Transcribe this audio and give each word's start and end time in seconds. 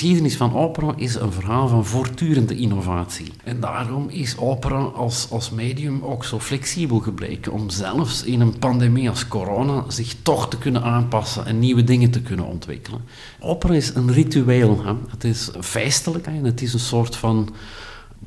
De 0.00 0.06
geschiedenis 0.06 0.36
van 0.36 0.54
opera 0.54 0.92
is 0.96 1.14
een 1.14 1.32
verhaal 1.32 1.68
van 1.68 1.86
voortdurende 1.86 2.56
innovatie. 2.56 3.32
En 3.44 3.60
daarom 3.60 4.08
is 4.08 4.36
opera 4.38 4.78
als, 4.78 5.30
als 5.30 5.50
medium 5.50 6.02
ook 6.02 6.24
zo 6.24 6.38
flexibel 6.38 6.98
gebleken 6.98 7.52
om 7.52 7.70
zelfs 7.70 8.22
in 8.24 8.40
een 8.40 8.58
pandemie 8.58 9.08
als 9.08 9.28
corona 9.28 9.84
zich 9.88 10.14
toch 10.22 10.48
te 10.48 10.58
kunnen 10.58 10.82
aanpassen 10.82 11.46
en 11.46 11.58
nieuwe 11.58 11.84
dingen 11.84 12.10
te 12.10 12.22
kunnen 12.22 12.46
ontwikkelen. 12.46 13.00
Opera 13.40 13.74
is 13.74 13.94
een 13.94 14.12
ritueel. 14.12 14.84
Hè? 14.84 14.92
Het 15.08 15.24
is 15.24 15.50
feestelijk 15.60 16.26
en 16.26 16.44
het 16.44 16.62
is 16.62 16.72
een 16.72 16.78
soort 16.78 17.16
van 17.16 17.54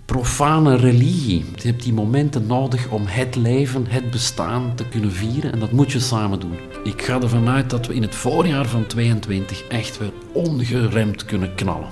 profane 0.06 0.76
religie. 0.76 1.46
Je 1.56 1.68
hebt 1.68 1.84
die 1.84 1.94
momenten 1.94 2.48
nodig 2.48 2.90
om 2.90 3.06
het 3.06 3.36
leven, 3.36 3.86
het 3.88 4.12
bestaan 4.12 4.76
te 4.76 4.88
kunnen 4.88 5.12
vieren 5.12 5.52
en 5.52 5.60
dat 5.60 5.72
moet 5.72 5.92
je 5.92 6.00
samen 6.00 6.40
doen. 6.40 6.58
Ik 6.84 7.02
ga 7.02 7.22
ervan 7.22 7.50
uit 7.50 7.70
dat 7.70 7.88
we 7.88 7.94
in 7.94 8.02
het 8.02 8.16
voorjaar 8.16 8.66
van 8.66 8.88
22 8.88 9.68
echt 9.68 9.98
weer 9.98 10.12
ongeremd 10.32 11.26
kunnen 11.26 11.56
knallen. 11.56 11.90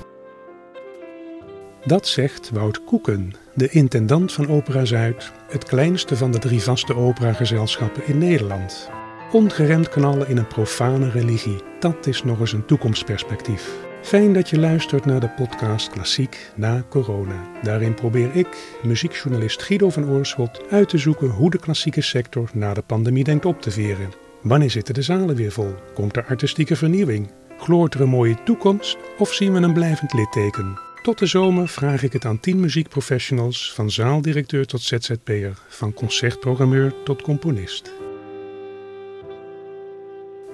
Dat 1.85 2.07
zegt 2.07 2.49
Wout 2.49 2.83
Koeken, 2.83 3.33
de 3.55 3.69
intendant 3.69 4.31
van 4.31 4.47
Opera 4.47 4.85
Zuid, 4.85 5.31
het 5.49 5.63
kleinste 5.63 6.17
van 6.17 6.31
de 6.31 6.39
drie 6.39 6.61
vaste 6.61 6.95
operagezelschappen 6.95 8.07
in 8.07 8.17
Nederland. 8.17 8.89
Ongeremd 9.31 9.89
knallen 9.89 10.27
in 10.27 10.37
een 10.37 10.47
profane 10.47 11.09
religie, 11.09 11.63
dat 11.79 12.07
is 12.07 12.23
nog 12.23 12.39
eens 12.39 12.53
een 12.53 12.65
toekomstperspectief. 12.65 13.89
Fijn 14.01 14.33
dat 14.33 14.49
je 14.49 14.59
luistert 14.59 15.05
naar 15.05 15.19
de 15.19 15.29
podcast 15.29 15.89
Klassiek 15.89 16.51
na 16.55 16.83
corona. 16.89 17.47
Daarin 17.61 17.93
probeer 17.93 18.35
ik, 18.35 18.77
muziekjournalist 18.83 19.61
Guido 19.61 19.89
van 19.89 20.09
Oorschot, 20.09 20.69
uit 20.69 20.89
te 20.89 20.97
zoeken 20.97 21.29
hoe 21.29 21.49
de 21.49 21.59
klassieke 21.59 22.01
sector 22.01 22.49
na 22.53 22.73
de 22.73 22.81
pandemie 22.81 23.23
denkt 23.23 23.45
op 23.45 23.61
te 23.61 23.71
veren. 23.71 24.13
Wanneer 24.41 24.69
zitten 24.69 24.93
de 24.93 25.01
zalen 25.01 25.35
weer 25.35 25.51
vol? 25.51 25.75
Komt 25.93 26.15
er 26.15 26.25
artistieke 26.25 26.75
vernieuwing? 26.75 27.31
Gloort 27.57 27.93
er 27.93 28.01
een 28.01 28.09
mooie 28.09 28.43
toekomst 28.43 28.97
of 29.17 29.33
zien 29.33 29.53
we 29.53 29.59
een 29.59 29.73
blijvend 29.73 30.13
litteken? 30.13 30.79
Tot 31.01 31.19
de 31.19 31.25
zomer 31.25 31.67
vraag 31.67 32.03
ik 32.03 32.13
het 32.13 32.25
aan 32.25 32.39
tien 32.39 32.59
muziekprofessionals, 32.59 33.73
van 33.73 33.91
zaaldirecteur 33.91 34.65
tot 34.65 34.81
ZZP'er, 34.81 35.57
van 35.67 35.93
concertprogrammeur 35.93 36.93
tot 37.03 37.21
componist. 37.21 38.00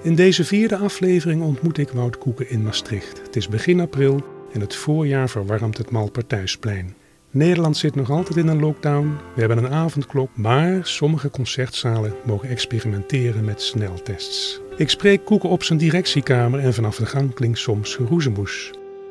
In 0.02 0.14
deze 0.14 0.44
vierde 0.44 0.76
aflevering 0.76 1.42
ontmoet 1.42 1.78
ik 1.78 1.90
Wout 1.90 2.18
Koeken 2.18 2.50
in 2.50 2.62
Maastricht. 2.62 3.22
Het 3.22 3.36
is 3.36 3.48
begin 3.48 3.80
april 3.80 4.24
en 4.52 4.60
het 4.60 4.74
voorjaar 4.74 5.28
verwarmt 5.28 5.78
het 5.78 5.90
Malparthuisplein. 5.90 6.94
Nederland 7.30 7.76
zit 7.76 7.94
nog 7.94 8.10
altijd 8.10 8.36
in 8.36 8.46
een 8.46 8.60
lockdown. 8.60 9.16
We 9.34 9.40
hebben 9.40 9.58
een 9.58 9.70
avondklok, 9.70 10.36
maar 10.36 10.86
sommige 10.86 11.30
concertzalen 11.30 12.14
mogen 12.24 12.48
experimenteren 12.48 13.44
met 13.44 13.62
sneltests. 13.62 14.60
Ik 14.76 14.90
spreek 14.90 15.24
Koeken 15.24 15.48
op 15.48 15.62
zijn 15.62 15.78
directiekamer 15.78 16.60
en 16.60 16.74
vanaf 16.74 16.96
de 16.96 17.06
gang 17.06 17.34
klinkt 17.34 17.58
soms 17.58 17.94
geroezemoes. 17.94 18.70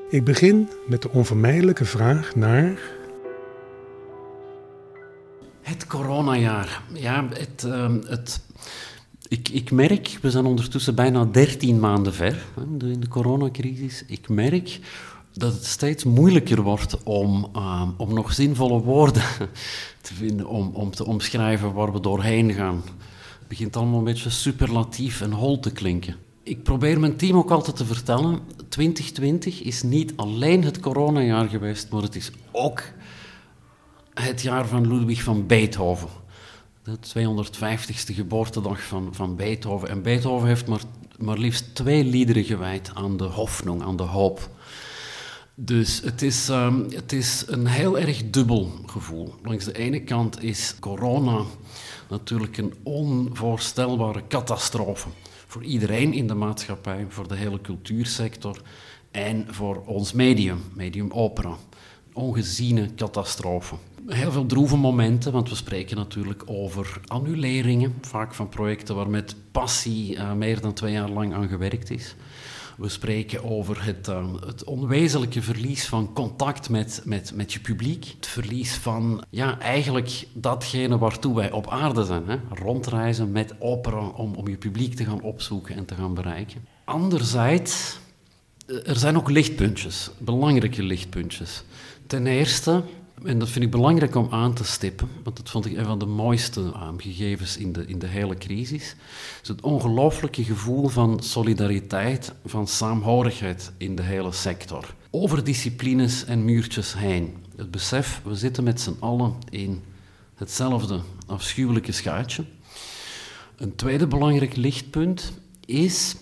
Ik 0.10 0.24
begin 0.24 0.70
met 0.88 1.02
de 1.02 1.10
onvermijdelijke 1.12 1.86
vraag 1.86 2.36
naar. 2.36 2.80
Het 5.62 5.88
coronajaar. 5.88 6.82
Ja, 6.94 7.28
het, 7.30 7.64
uh, 7.68 7.92
het 8.06 8.42
ik, 9.28 9.50
ik 9.50 9.72
merk, 9.72 10.18
we 10.22 10.32
zijn 10.32 10.46
ondertussen 10.46 10.96
bijna 10.96 11.26
13 11.26 11.80
maanden 11.80 12.14
ver 12.14 12.46
in 12.80 13.00
de 13.00 13.08
coronacrisis. 13.08 14.04
Ik 14.08 14.30
merk 14.30 14.80
dat 15.34 15.54
het 15.54 15.66
steeds 15.66 16.04
moeilijker 16.04 16.62
wordt 16.62 17.04
om, 17.04 17.52
um, 17.56 17.94
om 17.98 18.14
nog 18.14 18.34
zinvolle 18.34 18.80
woorden 18.80 19.24
te 20.02 20.14
vinden, 20.14 20.48
om, 20.48 20.70
om 20.74 20.92
te 20.92 21.06
omschrijven 21.06 21.74
waar 21.74 21.94
we 21.94 22.00
doorheen 22.00 22.54
gaan. 22.54 22.84
Het 23.40 23.48
begint 23.48 23.76
allemaal 23.76 23.98
een 23.98 24.04
beetje 24.04 24.30
superlatief 24.30 25.22
en 25.22 25.32
hol 25.32 25.60
te 25.60 25.72
klinken. 25.72 26.16
Ik 26.44 26.64
probeer 26.64 27.00
mijn 27.00 27.16
team 27.16 27.38
ook 27.38 27.52
altijd 27.52 27.76
te 27.76 27.86
vertellen, 27.86 28.40
2020 28.70 29.62
is 29.62 29.84
niet 29.84 30.14
alleen 30.16 30.64
het 30.64 30.80
coronajaar 30.80 31.50
geweest, 31.50 31.90
maar 31.90 32.02
het 32.02 32.16
is 32.16 32.32
ook 32.52 32.84
het 34.14 34.42
jaar 34.42 34.68
van 34.68 34.88
Ludwig 34.88 35.24
van 35.24 35.46
Beethoven 35.46 36.10
de 36.88 36.98
250ste 36.98 38.14
geboortedag 38.14 38.84
van, 38.84 39.10
van 39.12 39.36
Beethoven. 39.36 39.90
En 39.90 40.02
Beethoven 40.02 40.48
heeft 40.48 40.68
maar, 40.68 40.82
maar 41.18 41.38
liefst 41.38 41.76
twee 41.76 42.04
liederen 42.04 42.44
gewijd 42.44 42.92
aan 42.94 43.18
de 43.18 43.24
hoffnung, 43.24 43.84
aan 43.84 43.98
de 43.98 44.04
hoop. 44.04 44.50
Dus 45.56 46.02
het 46.02 46.22
is, 46.22 46.50
um, 46.50 46.86
het 46.90 47.14
is 47.14 47.44
een 47.48 47.68
heel 47.68 48.00
erg 48.00 48.30
dubbel 48.30 48.72
gevoel. 48.86 49.34
Langs 49.44 49.66
de 49.66 49.78
ene 49.78 50.04
kant 50.04 50.44
is 50.44 50.76
corona 50.80 51.42
natuurlijk 52.10 52.58
een 52.58 52.74
onvoorstelbare 52.84 54.28
catastrofe. 54.28 55.08
Voor 55.48 55.64
iedereen 55.64 56.14
in 56.14 56.28
de 56.28 56.34
maatschappij, 56.34 57.06
voor 57.10 57.28
de 57.28 57.36
hele 57.36 57.62
cultuursector 57.62 58.62
en 59.12 59.46
voor 59.50 59.84
ons 59.86 60.14
medium, 60.14 60.64
medium 60.74 61.12
opera. 61.12 61.56
Ongeziene 62.14 62.96
catastrofe 62.96 63.76
heel 64.08 64.32
veel 64.32 64.46
droeve 64.46 64.78
momenten, 64.78 65.32
want 65.32 65.50
we 65.50 65.56
spreken 65.56 65.98
natuurlijk 65.98 66.44
over 66.46 67.00
annuleringen, 67.06 67.94
vaak 68.02 68.34
van 68.34 68.50
projecten 68.50 68.96
waar 68.96 69.10
met 69.10 69.36
passie 69.52 70.16
uh, 70.16 70.34
meer 70.34 70.62
dan 70.62 70.74
twee 70.74 70.92
jaar 70.92 71.10
lang 71.10 71.34
aan 71.34 71.48
gewerkt 71.48 71.90
is. 71.90 72.16
We 72.78 72.90
spreken 72.90 73.44
over 73.44 73.84
het, 73.84 74.08
uh, 74.08 74.26
het 74.46 74.64
onwezenlijke 74.64 75.42
verlies 75.42 75.88
van 75.88 76.14
contact 76.14 76.70
met, 76.70 77.02
met, 77.06 77.32
met 77.36 77.54
je 77.54 77.60
publiek. 77.60 78.06
Het 78.16 78.28
verlies 78.28 78.74
van 78.74 79.24
ja, 79.30 79.60
eigenlijk 79.60 80.28
datgene 80.34 80.98
waartoe 80.98 81.36
wij 81.36 81.52
op 81.52 81.70
aarde 81.70 82.06
zijn. 82.06 82.24
Hè? 82.28 82.38
Rondreizen 82.54 83.32
met 83.32 83.54
opera 83.60 84.08
om, 84.08 84.36
om 84.36 84.48
je 84.48 84.58
publiek 84.58 84.96
te 84.96 85.06
gaan 85.06 85.22
opzoeken 85.22 85.76
en 85.76 85.86
te 85.86 85.96
gaan 85.96 86.14
bereiken. 86.14 86.66
Anderzijds, 86.84 88.00
eh, 88.66 88.90
er 88.90 88.96
zijn 88.96 89.18
ook 89.18 89.30
lichtpuntjes, 89.30 90.12
belangrijke 90.18 90.84
lichtpuntjes. 90.84 91.64
Ten 92.08 92.28
eerste, 92.28 92.84
en 93.24 93.40
dat 93.40 93.50
vind 93.50 93.66
ik 93.66 93.72
belangrijk 93.72 94.16
om 94.16 94.28
aan 94.32 94.54
te 94.54 94.64
stippen, 94.64 95.10
want 95.24 95.38
dat 95.38 95.50
vond 95.50 95.66
ik 95.66 95.78
een 95.78 95.86
van 95.86 96.00
de 96.00 96.06
mooiste 96.06 96.62
uh, 96.62 96.90
gegevens 96.98 97.58
in 97.58 97.74
de, 97.74 97.86
in 97.86 98.00
de 98.00 98.08
hele 98.08 98.36
crisis. 98.36 98.96
is 99.42 99.48
het 99.48 99.62
ongelooflijke 99.62 100.44
gevoel 100.44 100.88
van 100.88 101.24
solidariteit, 101.24 102.34
van 102.46 102.68
saamhorigheid 102.68 103.72
in 103.78 103.96
de 103.96 104.02
hele 104.02 104.32
sector. 104.32 104.94
Over 105.10 105.44
disciplines 105.44 106.26
en 106.26 106.46
muurtjes 106.46 106.94
heen. 106.94 107.36
Het 107.56 107.72
besef, 107.72 108.22
we 108.24 108.36
zitten 108.36 108.64
met 108.64 108.82
z'n 108.82 108.98
allen 109.00 109.34
in 109.50 109.84
hetzelfde 110.36 111.00
afschuwelijke 111.26 111.92
schuitje. 111.92 112.46
Een 113.56 113.76
tweede 113.76 114.08
belangrijk 114.08 114.56
lichtpunt 114.56 115.34
is 115.66 116.16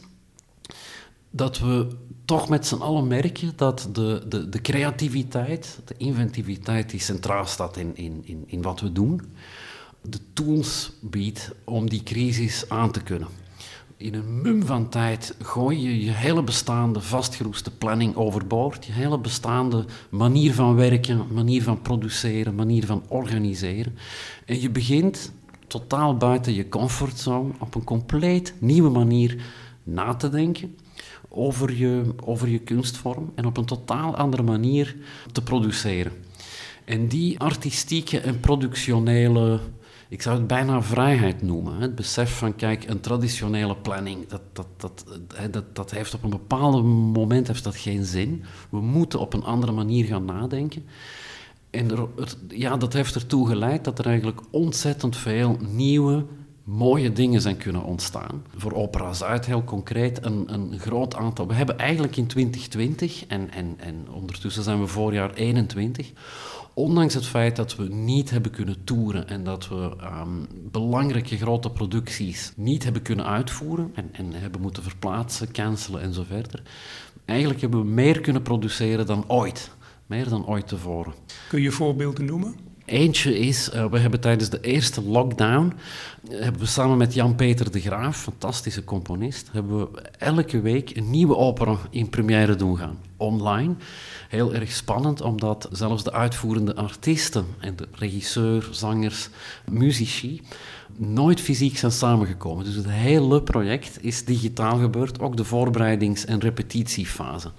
dat 1.30 1.60
we 1.60 1.88
toch 2.26 2.50
met 2.50 2.68
z'n 2.68 2.82
allen 2.82 3.08
merken 3.08 3.54
dat 3.56 3.90
de, 3.92 4.24
de, 4.28 4.50
de 4.50 4.62
creativiteit, 4.62 5.80
de 5.86 5.94
inventiviteit 5.98 6.90
die 6.90 7.00
centraal 7.00 7.46
staat 7.46 7.78
in, 7.78 7.92
in, 7.96 8.22
in, 8.24 8.44
in 8.46 8.62
wat 8.62 8.80
we 8.80 8.92
doen, 8.92 9.22
de 10.02 10.20
tools 10.34 10.92
biedt 11.02 11.52
om 11.64 11.90
die 11.90 12.04
crisis 12.04 12.70
aan 12.70 12.92
te 12.92 13.04
kunnen. 13.04 13.28
In 13.98 14.14
een 14.14 14.42
mum 14.42 14.66
van 14.66 14.90
tijd 14.90 15.36
gooi 15.42 15.82
je 15.82 16.04
je 16.04 16.12
hele 16.12 16.44
bestaande 16.44 17.02
vastgeroeste 17.02 17.72
planning 17.72 18.16
overboord, 18.16 18.86
je 18.86 18.92
hele 18.92 19.20
bestaande 19.20 19.86
manier 20.10 20.54
van 20.54 20.76
werken, 20.76 21.34
manier 21.34 21.64
van 21.64 21.82
produceren, 21.82 22.56
manier 22.56 22.86
van 22.86 23.04
organiseren. 23.08 23.98
En 24.46 24.62
je 24.62 24.70
begint 24.70 25.32
totaal 25.68 26.18
buiten 26.18 26.54
je 26.54 26.70
comfortzone 26.70 27.54
op 27.60 27.76
een 27.76 27.84
compleet 27.84 28.54
nieuwe 28.60 28.90
manier 28.90 29.44
na 29.84 30.16
te 30.16 30.30
denken 30.30 30.76
over 31.36 31.76
je, 31.76 32.04
over 32.24 32.48
je 32.50 32.60
kunstvorm 32.60 33.32
en 33.36 33.46
op 33.46 33.58
een 33.58 33.66
totaal 33.66 34.16
andere 34.16 34.44
manier 34.44 34.96
te 35.32 35.42
produceren. 35.42 36.12
En 36.86 37.08
die 37.08 37.40
artistieke 37.40 38.20
en 38.20 38.40
productionele, 38.40 39.60
ik 40.10 40.22
zou 40.22 40.38
het 40.38 40.48
bijna 40.48 40.82
vrijheid 40.82 41.42
noemen. 41.42 41.80
Het 41.80 41.96
besef 41.96 42.38
van, 42.38 42.56
kijk, 42.56 42.90
een 42.90 43.00
traditionele 43.00 43.76
planning, 43.76 44.28
dat, 44.28 44.42
dat, 44.54 44.68
dat, 44.78 45.06
dat, 45.52 45.76
dat 45.76 45.92
heeft 45.92 46.14
op 46.14 46.24
een 46.24 46.30
bepaald 46.30 46.84
moment 47.14 47.48
heeft 47.48 47.64
dat 47.64 47.76
geen 47.76 48.06
zin. 48.06 48.44
We 48.70 48.82
moeten 48.82 49.20
op 49.20 49.34
een 49.34 49.44
andere 49.44 49.72
manier 49.72 50.06
gaan 50.06 50.26
nadenken. 50.26 50.86
En 51.70 52.10
ja, 52.48 52.78
dat 52.78 52.94
heeft 52.94 53.16
ertoe 53.16 53.48
geleid 53.48 53.84
dat 53.84 54.00
er 54.00 54.06
eigenlijk 54.06 54.42
ontzettend 54.50 55.18
veel 55.18 55.58
nieuwe 55.72 56.26
mooie 56.66 57.12
dingen 57.12 57.42
zijn 57.42 57.58
kunnen 57.58 57.84
ontstaan. 57.84 58.44
Voor 58.56 58.72
Opera 58.72 59.14
Zuid 59.14 59.46
heel 59.46 59.64
concreet 59.64 60.26
een, 60.26 60.54
een 60.54 60.80
groot 60.80 61.16
aantal. 61.16 61.48
We 61.48 61.54
hebben 61.54 61.78
eigenlijk 61.78 62.18
in 62.18 62.28
2020, 62.28 63.26
en, 63.28 63.52
en, 63.52 63.76
en 63.78 64.06
ondertussen 64.12 64.64
zijn 64.64 64.80
we 64.80 64.88
voorjaar 64.88 65.34
21, 65.34 66.12
ondanks 66.74 67.14
het 67.14 67.26
feit 67.26 67.56
dat 67.56 67.76
we 67.76 67.84
niet 67.94 68.30
hebben 68.30 68.52
kunnen 68.52 68.84
toeren 68.84 69.28
en 69.28 69.44
dat 69.44 69.68
we 69.68 69.92
um, 70.04 70.48
belangrijke 70.72 71.38
grote 71.38 71.70
producties 71.70 72.54
niet 72.56 72.84
hebben 72.84 73.02
kunnen 73.02 73.26
uitvoeren 73.26 73.92
en, 73.96 74.10
en 74.12 74.34
hebben 74.34 74.62
moeten 74.62 74.84
verplaatsen, 74.84 75.52
cancelen 75.52 76.02
en 76.02 76.14
zo 76.14 76.24
verder, 76.24 76.62
eigenlijk 77.26 77.62
hebben 77.62 77.80
we 77.80 77.86
meer 77.86 78.22
kunnen 78.22 78.42
produceren 78.42 79.06
dan 79.06 79.24
ooit. 79.28 79.72
Meer 80.06 80.30
dan 80.30 80.48
ooit 80.48 80.68
tevoren. 80.68 81.14
Kun 81.50 81.62
je 81.62 81.72
voorbeelden 81.72 82.26
noemen? 82.26 82.56
Eentje 82.86 83.40
is, 83.40 83.70
uh, 83.74 83.86
we 83.86 84.00
hebben 84.00 84.20
tijdens 84.20 84.50
de 84.50 84.60
eerste 84.62 85.02
lockdown, 85.04 85.74
uh, 86.30 86.40
hebben 86.40 86.62
we 86.62 86.68
samen 86.68 86.98
met 86.98 87.14
Jan-Peter 87.14 87.72
de 87.72 87.80
Graaf, 87.80 88.18
fantastische 88.18 88.84
componist, 88.84 89.50
hebben 89.52 89.80
we 89.80 90.02
elke 90.18 90.62
week 90.62 90.96
een 90.96 91.10
nieuwe 91.10 91.36
opera 91.36 91.78
in 91.90 92.10
première 92.10 92.56
doen 92.56 92.78
gaan, 92.78 92.98
online. 93.18 93.74
Heel 94.30 94.54
erg 94.54 94.72
spannend, 94.72 95.22
omdat 95.22 95.68
zelfs 95.72 96.04
de 96.04 96.12
uitvoerende 96.12 96.76
artiesten 96.76 97.46
en 97.60 97.76
de 97.76 97.88
regisseur, 97.92 98.68
zangers, 98.72 99.30
muzici 99.72 100.42
nooit 100.98 101.42
fysiek 101.42 101.78
zijn 101.78 101.92
samengekomen. 101.92 102.66
Dus 102.66 102.76
het 102.76 102.90
hele 102.90 103.42
project 103.42 104.04
is 104.04 104.26
digitaal 104.26 104.78
gebeurd, 104.78 105.20
ook 105.20 105.38
de 105.38 105.44
voorbereidings- 105.44 106.26
en 106.26 106.40
repetitiefase. 106.40 107.52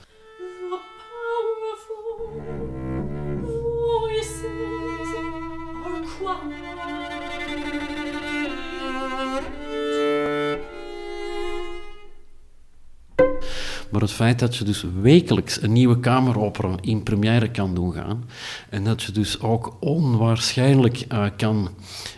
Maar 13.96 14.04
het 14.04 14.14
feit 14.14 14.38
dat 14.38 14.56
je 14.56 14.64
dus 14.64 14.84
wekelijks 15.00 15.62
een 15.62 15.72
nieuwe 15.72 16.00
kameropera 16.00 16.74
in 16.80 17.02
première 17.02 17.50
kan 17.50 17.74
doen 17.74 17.92
gaan 17.92 18.24
en 18.70 18.84
dat 18.84 19.02
je 19.02 19.12
dus 19.12 19.40
ook 19.40 19.76
onwaarschijnlijk 19.80 21.04
uh, 21.12 21.26
kan 21.36 21.68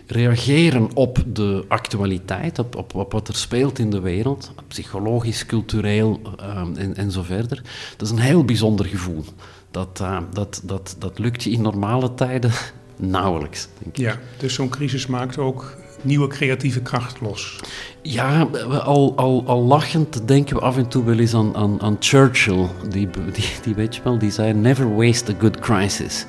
reageren 0.06 0.88
op 0.94 1.25
de 1.26 1.64
actualiteit, 1.69 2.58
op, 2.58 2.76
op, 2.76 2.94
op, 2.94 3.12
wat 3.12 3.28
er 3.28 3.34
speelt 3.34 3.78
in 3.78 3.90
de 3.90 4.00
wereld, 4.00 4.52
psychologisch, 4.69 5.46
cultureel 5.46 6.20
uh, 6.40 6.56
en, 6.76 6.96
en 6.96 7.10
zo 7.10 7.22
verder, 7.22 7.62
dat 7.96 8.06
is 8.06 8.10
een 8.10 8.22
heel 8.22 8.44
bijzonder 8.44 8.86
gevoel. 8.86 9.25
Dat, 9.70 9.98
uh, 10.02 10.19
dat, 10.32 10.62
dat, 10.64 10.96
dat 10.98 11.19
lukt 11.19 11.42
je 11.42 11.50
in 11.50 11.62
normale 11.62 12.14
tijden 12.14 12.52
nauwelijks. 12.96 13.69
Denk 13.78 13.96
ik. 13.96 14.02
Ja, 14.02 14.19
dus 14.38 14.54
zo'n 14.54 14.69
crisis 14.69 15.06
maakt 15.06 15.38
ook 15.38 15.76
nieuwe 16.03 16.27
creatieve 16.27 16.81
kracht 16.81 17.21
los. 17.21 17.61
Ja, 18.03 18.49
al, 18.85 19.12
al, 19.17 19.43
al 19.47 19.62
lachend 19.62 20.29
denken 20.29 20.56
we 20.56 20.62
af 20.62 20.77
en 20.77 20.89
toe 20.89 21.05
wel 21.05 21.19
eens 21.19 21.35
aan, 21.35 21.56
aan, 21.56 21.83
aan 21.83 21.97
Churchill. 22.00 22.67
Die, 22.89 23.09
die, 23.33 23.45
die, 23.62 23.75
weet 23.75 23.97
je 23.97 24.03
wel, 24.03 24.19
die 24.19 24.31
zei: 24.31 24.53
Never 24.53 24.97
waste 24.97 25.33
a 25.33 25.35
good 25.41 25.59
crisis. 25.59 26.27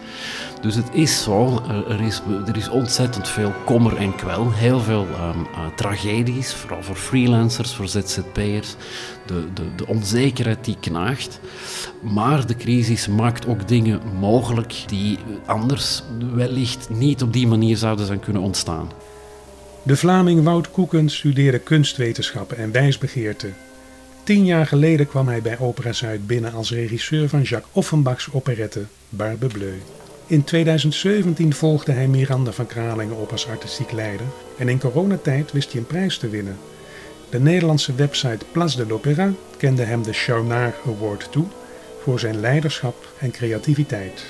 Dus 0.62 0.76
het 0.76 0.90
is 0.92 1.24
zo, 1.24 1.62
er 1.88 2.02
is, 2.02 2.22
er 2.48 2.58
is 2.58 2.70
ontzettend 2.70 3.28
veel 3.28 3.54
kommer 3.66 3.98
en 3.98 4.16
kwel, 4.16 4.52
heel 4.52 4.80
veel 4.80 5.02
um, 5.02 5.48
tragedies, 5.76 6.54
vooral 6.54 6.84
voor 6.84 6.96
freelancers, 6.96 7.74
voor 7.74 7.88
ZZP'ers, 7.88 8.76
de, 9.26 9.48
de, 9.54 9.76
de 9.76 9.88
onzekerheid 9.88 10.66
die 10.66 10.78
knaagt. 10.80 11.40
Maar 12.02 12.46
de 12.46 12.56
crisis 12.56 13.08
maakt 13.08 13.48
ook 13.48 13.68
dingen 13.68 14.02
mogelijk 14.20 14.84
die 14.88 15.18
anders 15.46 16.04
wellicht 16.34 16.90
niet 16.90 17.24
op 17.24 17.34
die 17.34 17.48
manier 17.48 17.78
zouden 17.78 18.06
zijn 18.06 18.20
kunnen 18.20 18.42
ontstaan. 18.42 18.90
De 19.84 19.98
Vlaming 19.98 20.44
Wout 20.44 20.72
Koeken 20.72 21.10
studeerde 21.10 21.60
kunstwetenschappen 21.60 22.58
en 22.58 22.72
wijsbegeerte. 22.72 23.48
Tien 24.24 24.46
jaar 24.46 24.68
geleden 24.68 25.08
kwam 25.08 25.28
hij 25.28 25.42
bij 25.42 25.60
Opera 25.60 25.94
Zuid 25.94 26.28
binnen 26.28 26.54
als 26.54 26.72
regisseur 26.72 27.30
van 27.30 27.42
Jacques 27.42 27.74
Offenbachs 27.74 28.30
operette 28.32 28.86
Barbe 29.10 29.48
Bleu. 29.48 29.74
In 30.28 30.44
2017 30.44 31.54
volgde 31.54 31.92
hij 31.92 32.08
Miranda 32.08 32.52
van 32.52 32.68
Kralingen 32.68 33.16
op 33.16 33.32
als 33.32 33.48
artistiek 33.48 33.92
leider 33.92 34.26
en 34.58 34.70
in 34.70 34.80
coronatijd 34.80 35.52
wist 35.52 35.72
hij 35.72 35.82
een 35.82 35.88
prijs 35.88 36.18
te 36.18 36.30
winnen. 36.30 36.58
De 37.30 37.40
Nederlandse 37.40 37.96
website 37.96 38.46
Place 38.52 38.78
de 38.78 38.88
l'Opéra 38.88 39.32
kende 39.58 39.84
hem 39.84 40.04
de 40.04 40.14
Charnard 40.14 40.76
Award 40.86 41.32
toe 41.32 41.46
voor 42.04 42.20
zijn 42.20 42.40
leiderschap 42.40 43.14
en 43.20 43.32
creativiteit. 43.32 44.26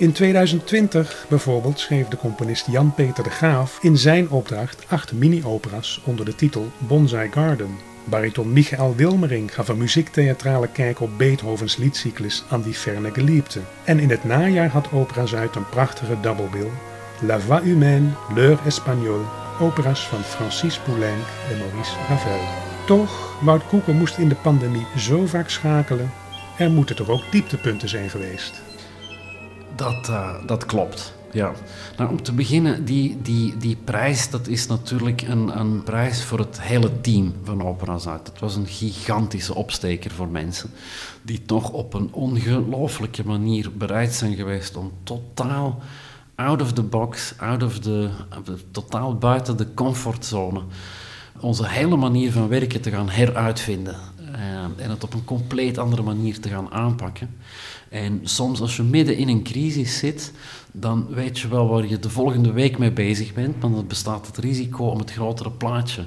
In 0.00 0.12
2020 0.12 1.26
bijvoorbeeld 1.28 1.78
schreef 1.78 2.08
de 2.08 2.16
componist 2.16 2.66
Jan-Peter 2.66 3.24
de 3.24 3.30
Graaf 3.30 3.78
in 3.82 3.96
zijn 3.96 4.30
opdracht 4.30 4.84
acht 4.88 5.12
mini-operas 5.12 6.00
onder 6.04 6.24
de 6.24 6.34
titel 6.34 6.70
Bonsai 6.78 7.30
Garden. 7.30 7.78
Bariton 8.04 8.52
Michael 8.52 8.94
Wilmering 8.96 9.54
gaf 9.54 9.68
een 9.68 9.78
muziektheatrale 9.78 10.68
kijk 10.68 11.00
op 11.00 11.18
Beethovens 11.18 11.76
liedcyclus 11.76 12.44
An 12.48 12.62
die 12.62 12.74
ferne 12.74 13.10
Geliebte. 13.12 13.60
En 13.84 13.98
in 13.98 14.10
het 14.10 14.24
najaar 14.24 14.68
had 14.68 14.92
Opera 14.92 15.26
Zuid 15.26 15.56
een 15.56 15.68
prachtige 15.68 16.20
dubbelbill. 16.20 16.70
La 17.20 17.40
Voix 17.40 17.64
Humaine, 17.64 18.08
L'Heure 18.34 18.62
Espagnole, 18.66 19.24
operas 19.60 20.06
van 20.06 20.22
Francis 20.22 20.78
Poulenc 20.78 21.26
en 21.50 21.58
Maurice 21.58 21.96
Ravel. 22.08 22.40
Toch, 22.86 23.38
Wout 23.42 23.66
Koeken 23.66 23.96
moest 23.96 24.18
in 24.18 24.28
de 24.28 24.34
pandemie 24.34 24.86
zo 24.96 25.26
vaak 25.26 25.50
schakelen, 25.50 26.12
er 26.58 26.70
moeten 26.70 26.96
toch 26.96 27.08
ook 27.08 27.22
dieptepunten 27.30 27.88
zijn 27.88 28.10
geweest. 28.10 28.62
Dat, 29.80 30.08
uh, 30.08 30.34
dat 30.46 30.66
klopt. 30.66 31.12
Ja. 31.32 31.52
Nou, 31.96 32.10
om 32.10 32.22
te 32.22 32.32
beginnen, 32.32 32.84
die, 32.84 33.18
die, 33.22 33.56
die 33.56 33.76
prijs, 33.84 34.30
dat 34.30 34.46
is 34.46 34.66
natuurlijk 34.66 35.22
een, 35.22 35.58
een 35.58 35.82
prijs 35.82 36.24
voor 36.24 36.38
het 36.38 36.60
hele 36.60 37.00
team 37.00 37.34
van 37.44 37.62
Opera 37.62 37.98
Zuid. 37.98 38.26
Het 38.26 38.38
was 38.38 38.56
een 38.56 38.66
gigantische 38.66 39.54
opsteker 39.54 40.10
voor 40.10 40.28
mensen 40.28 40.70
die 41.22 41.42
toch 41.42 41.70
op 41.70 41.94
een 41.94 42.08
ongelooflijke 42.12 43.26
manier 43.26 43.72
bereid 43.72 44.12
zijn 44.12 44.34
geweest 44.34 44.76
om 44.76 44.92
totaal 45.02 45.82
out 46.34 46.62
of 46.62 46.72
the 46.72 46.82
box, 46.82 47.34
out 47.38 47.62
of 47.62 47.78
the, 47.78 48.08
totaal 48.70 49.14
buiten 49.14 49.56
de 49.56 49.74
comfortzone, 49.74 50.60
onze 51.40 51.68
hele 51.68 51.96
manier 51.96 52.32
van 52.32 52.48
werken 52.48 52.80
te 52.80 52.90
gaan 52.90 53.08
heruitvinden. 53.08 53.96
Uh, 54.20 54.84
en 54.84 54.90
het 54.90 55.04
op 55.04 55.14
een 55.14 55.24
compleet 55.24 55.78
andere 55.78 56.02
manier 56.02 56.40
te 56.40 56.48
gaan 56.48 56.72
aanpakken. 56.72 57.36
En 57.90 58.20
soms 58.22 58.60
als 58.60 58.76
je 58.76 58.82
midden 58.82 59.16
in 59.16 59.28
een 59.28 59.42
crisis 59.42 59.98
zit, 59.98 60.32
dan 60.72 61.06
weet 61.08 61.38
je 61.38 61.48
wel 61.48 61.68
waar 61.68 61.86
je 61.86 61.98
de 61.98 62.10
volgende 62.10 62.52
week 62.52 62.78
mee 62.78 62.92
bezig 62.92 63.34
bent, 63.34 63.60
maar 63.60 63.70
dan 63.70 63.86
bestaat 63.86 64.26
het 64.26 64.38
risico 64.38 64.84
om 64.84 64.98
het 64.98 65.12
grotere 65.12 65.50
plaatje 65.50 66.06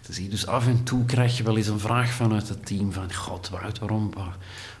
te 0.00 0.12
zien. 0.12 0.30
Dus 0.30 0.46
af 0.46 0.66
en 0.66 0.82
toe 0.82 1.04
krijg 1.04 1.36
je 1.36 1.42
wel 1.42 1.56
eens 1.56 1.66
een 1.66 1.78
vraag 1.78 2.10
vanuit 2.10 2.48
het 2.48 2.66
team 2.66 2.92
van, 2.92 3.14
god, 3.14 3.48
waarom, 3.48 4.12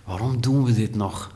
waarom 0.04 0.40
doen 0.40 0.64
we 0.64 0.74
dit 0.74 0.94
nog? 0.94 1.32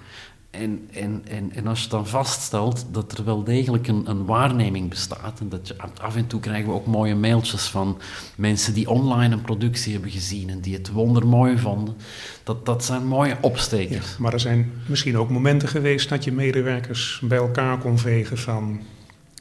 En, 0.60 0.88
en, 0.92 1.22
en, 1.28 1.52
en 1.54 1.66
als 1.66 1.82
je 1.82 1.88
dan 1.88 2.06
vaststelt 2.06 2.86
dat 2.90 3.18
er 3.18 3.24
wel 3.24 3.44
degelijk 3.44 3.88
een, 3.88 4.10
een 4.10 4.24
waarneming 4.24 4.88
bestaat, 4.88 5.40
en 5.40 5.48
dat 5.48 5.68
je 5.68 5.76
af 6.00 6.16
en 6.16 6.26
toe 6.26 6.40
krijgen 6.40 6.68
we 6.68 6.74
ook 6.74 6.86
mooie 6.86 7.14
mailtjes 7.14 7.66
van 7.66 7.98
mensen 8.36 8.74
die 8.74 8.90
online 8.90 9.34
een 9.34 9.42
productie 9.42 9.92
hebben 9.92 10.10
gezien 10.10 10.50
en 10.50 10.60
die 10.60 10.74
het 10.74 10.90
wondermooi 10.90 11.58
vonden, 11.58 11.96
dat, 12.42 12.66
dat 12.66 12.84
zijn 12.84 13.06
mooie 13.06 13.36
opstekers. 13.40 14.10
Ja, 14.10 14.16
maar 14.18 14.32
er 14.32 14.40
zijn 14.40 14.72
misschien 14.86 15.18
ook 15.18 15.30
momenten 15.30 15.68
geweest 15.68 16.08
dat 16.08 16.24
je 16.24 16.32
medewerkers 16.32 17.20
bij 17.24 17.38
elkaar 17.38 17.78
kon 17.78 17.98
vegen 17.98 18.38
van... 18.38 18.80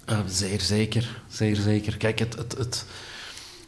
Uh, 0.10 0.20
zeer 0.28 0.62
zeker, 0.62 1.22
zeer 1.28 1.56
zeker. 1.56 1.98
Kijk, 1.98 2.20
het, 2.20 2.36
het, 2.36 2.58
het, 2.58 2.86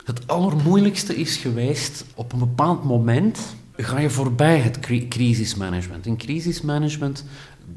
het 0.05 0.27
allermoeilijkste 0.27 1.15
is 1.15 1.37
geweest 1.37 2.05
op 2.15 2.33
een 2.33 2.39
bepaald 2.39 2.83
moment 2.83 3.39
ga 3.77 3.99
je 3.99 4.09
voorbij 4.09 4.59
het 4.59 4.79
crisismanagement. 5.09 6.05
In 6.05 6.17
crisismanagement 6.17 7.25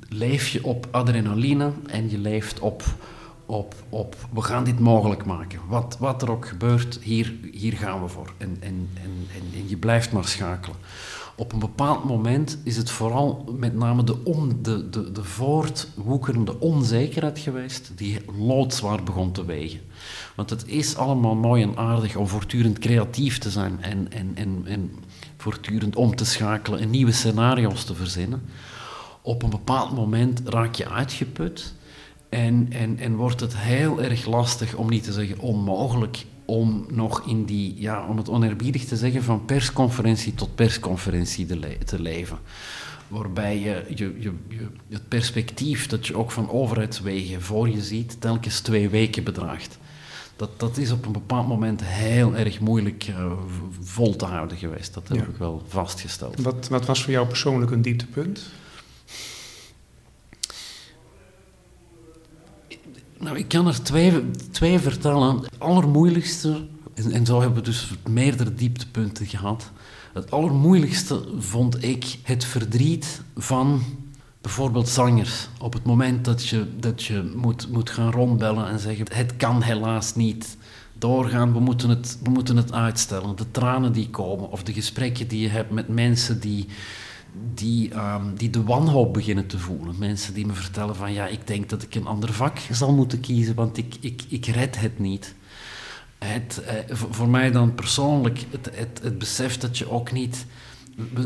leef 0.08 0.48
je 0.48 0.64
op 0.64 0.88
adrenaline 0.90 1.72
en 1.86 2.10
je 2.10 2.18
leeft 2.18 2.60
op, 2.60 2.82
op, 3.46 3.74
op 3.88 4.16
we 4.32 4.42
gaan 4.42 4.64
dit 4.64 4.78
mogelijk 4.78 5.24
maken. 5.24 5.60
Wat, 5.68 5.96
wat 5.98 6.22
er 6.22 6.30
ook 6.30 6.46
gebeurt, 6.46 6.98
hier, 7.02 7.34
hier 7.52 7.72
gaan 7.72 8.02
we 8.02 8.08
voor. 8.08 8.32
En, 8.38 8.56
en, 8.60 8.88
en, 8.94 9.26
en, 9.54 9.68
je 9.68 9.76
blijft 9.76 10.12
maar 10.12 10.24
schakelen. 10.24 10.76
Op 11.36 11.52
een 11.52 11.58
bepaald 11.58 12.04
moment 12.04 12.58
is 12.64 12.76
het 12.76 12.90
vooral 12.90 13.54
met 13.58 13.74
name 13.74 14.04
de, 14.04 14.24
on, 14.24 14.58
de, 14.62 14.90
de, 14.90 15.12
de 15.12 15.24
voortwoekerende 15.24 16.60
onzekerheid 16.60 17.38
geweest 17.38 17.92
die 17.94 18.20
loodzwaar 18.38 19.02
begon 19.02 19.32
te 19.32 19.44
wegen. 19.44 19.80
Want 20.34 20.50
het 20.50 20.66
is 20.66 20.96
allemaal 20.96 21.34
mooi 21.34 21.62
en 21.62 21.76
aardig 21.76 22.16
om 22.16 22.28
voortdurend 22.28 22.78
creatief 22.78 23.38
te 23.38 23.50
zijn 23.50 23.82
en, 23.82 24.12
en, 24.12 24.30
en, 24.34 24.62
en 24.64 24.90
voortdurend 25.36 25.96
om 25.96 26.16
te 26.16 26.24
schakelen 26.24 26.80
en 26.80 26.90
nieuwe 26.90 27.12
scenario's 27.12 27.84
te 27.84 27.94
verzinnen. 27.94 28.42
Op 29.22 29.42
een 29.42 29.50
bepaald 29.50 29.94
moment 29.94 30.42
raak 30.44 30.74
je 30.74 30.88
uitgeput 30.88 31.74
en, 32.28 32.66
en, 32.70 32.98
en 32.98 33.16
wordt 33.16 33.40
het 33.40 33.56
heel 33.56 34.02
erg 34.02 34.26
lastig, 34.26 34.74
om 34.74 34.88
niet 34.88 35.04
te 35.04 35.12
zeggen 35.12 35.38
onmogelijk, 35.38 36.24
om 36.44 36.86
nog 36.88 37.26
in 37.26 37.44
die, 37.44 37.74
ja, 37.80 38.06
om 38.06 38.16
het 38.16 38.28
oneerbiedig 38.28 38.84
te 38.84 38.96
zeggen, 38.96 39.22
van 39.22 39.44
persconferentie 39.44 40.34
tot 40.34 40.54
persconferentie 40.54 41.46
te, 41.46 41.78
te 41.84 42.00
leven. 42.00 42.38
Waarbij 43.08 43.58
je, 43.58 43.84
je, 43.94 44.14
je, 44.18 44.32
het 44.88 45.08
perspectief 45.08 45.86
dat 45.86 46.06
je 46.06 46.16
ook 46.16 46.30
van 46.30 46.50
overheidswegen 46.50 47.42
voor 47.42 47.68
je 47.68 47.82
ziet, 47.82 48.20
telkens 48.20 48.60
twee 48.60 48.88
weken 48.88 49.24
bedraagt 49.24 49.78
dat, 50.40 50.50
dat 50.56 50.76
is 50.76 50.90
op 50.90 51.06
een 51.06 51.12
bepaald 51.12 51.48
moment 51.48 51.84
heel 51.84 52.36
erg 52.36 52.60
moeilijk 52.60 53.08
uh, 53.08 53.32
vol 53.80 54.16
te 54.16 54.24
houden 54.24 54.56
geweest. 54.56 54.94
Dat 54.94 55.08
heb 55.08 55.16
ja. 55.16 55.22
ik 55.22 55.36
wel 55.36 55.62
vastgesteld. 55.68 56.40
Wat, 56.40 56.68
wat 56.68 56.86
was 56.86 57.02
voor 57.02 57.12
jou 57.12 57.26
persoonlijk 57.26 57.70
een 57.70 57.82
dieptepunt? 57.82 58.50
Nou, 63.18 63.38
ik 63.38 63.48
kan 63.48 63.66
er 63.66 63.82
twee, 63.82 64.30
twee 64.50 64.78
vertellen. 64.78 65.36
Het 65.36 65.58
allermoeilijkste, 65.58 66.66
en, 66.94 67.12
en 67.12 67.26
zo 67.26 67.40
hebben 67.40 67.58
we 67.58 67.64
dus 67.64 67.90
meerdere 68.08 68.54
dieptepunten 68.54 69.26
gehad. 69.26 69.70
Het 70.12 70.30
allermoeilijkste 70.30 71.24
vond 71.38 71.84
ik 71.84 72.18
het 72.22 72.44
verdriet 72.44 73.22
van 73.36 73.82
Bijvoorbeeld 74.40 74.88
zangers. 74.88 75.48
Op 75.60 75.72
het 75.72 75.84
moment 75.84 76.24
dat 76.24 76.46
je, 76.46 76.66
dat 76.78 77.02
je 77.02 77.32
moet, 77.36 77.68
moet 77.72 77.90
gaan 77.90 78.10
rondbellen 78.10 78.68
en 78.68 78.78
zeggen: 78.78 79.06
Het 79.12 79.36
kan 79.36 79.62
helaas 79.62 80.14
niet 80.14 80.56
doorgaan, 80.98 81.52
we 81.52 81.60
moeten, 81.60 81.88
het, 81.88 82.18
we 82.22 82.30
moeten 82.30 82.56
het 82.56 82.72
uitstellen. 82.72 83.36
De 83.36 83.50
tranen 83.50 83.92
die 83.92 84.10
komen, 84.10 84.50
of 84.50 84.62
de 84.62 84.72
gesprekken 84.72 85.28
die 85.28 85.40
je 85.40 85.48
hebt 85.48 85.70
met 85.70 85.88
mensen 85.88 86.40
die, 86.40 86.66
die, 87.54 87.90
ehm, 87.90 88.34
die 88.34 88.50
de 88.50 88.62
wanhoop 88.62 89.12
beginnen 89.12 89.46
te 89.46 89.58
voelen. 89.58 89.98
Mensen 89.98 90.34
die 90.34 90.46
me 90.46 90.52
vertellen: 90.52 90.96
van 90.96 91.12
ja, 91.12 91.26
ik 91.26 91.46
denk 91.46 91.68
dat 91.68 91.82
ik 91.82 91.94
een 91.94 92.06
ander 92.06 92.32
vak 92.32 92.58
zal 92.70 92.92
moeten 92.92 93.20
kiezen, 93.20 93.54
want 93.54 93.76
ik, 93.76 93.96
ik, 94.00 94.22
ik 94.28 94.46
red 94.46 94.80
het 94.80 94.98
niet. 94.98 95.34
Het, 96.18 96.62
eh, 96.64 96.96
voor 97.10 97.28
mij 97.28 97.50
dan 97.50 97.74
persoonlijk 97.74 98.44
het, 98.50 98.70
het, 98.74 99.00
het 99.02 99.18
besef 99.18 99.58
dat 99.58 99.78
je 99.78 99.90
ook 99.90 100.12
niet 100.12 100.46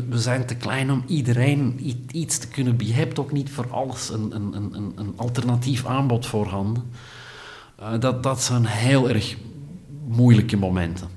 we, 0.09 0.19
zijn 0.19 0.47
te 0.47 0.55
klein 0.55 0.91
om 0.91 1.05
iedereen 1.07 1.81
iets 2.11 2.39
te 2.39 2.49
kunnen 2.49 2.77
bieden. 2.77 2.97
Je 2.97 3.03
hebt 3.03 3.19
ook 3.19 3.33
niet 3.33 3.51
voor 3.51 3.71
alles 3.71 4.09
een, 4.09 4.35
een, 4.35 4.55
een, 4.55 4.93
een 4.97 5.13
alternatief 5.17 5.87
aanbod 5.87 6.27
voorhanden. 6.27 6.83
Uh, 7.81 8.01
dat, 8.01 8.23
dat 8.23 8.43
zijn 8.43 8.67
heel 8.67 9.09
erg 9.09 9.37
moeilijke 10.07 10.57
momenten. 10.57 11.09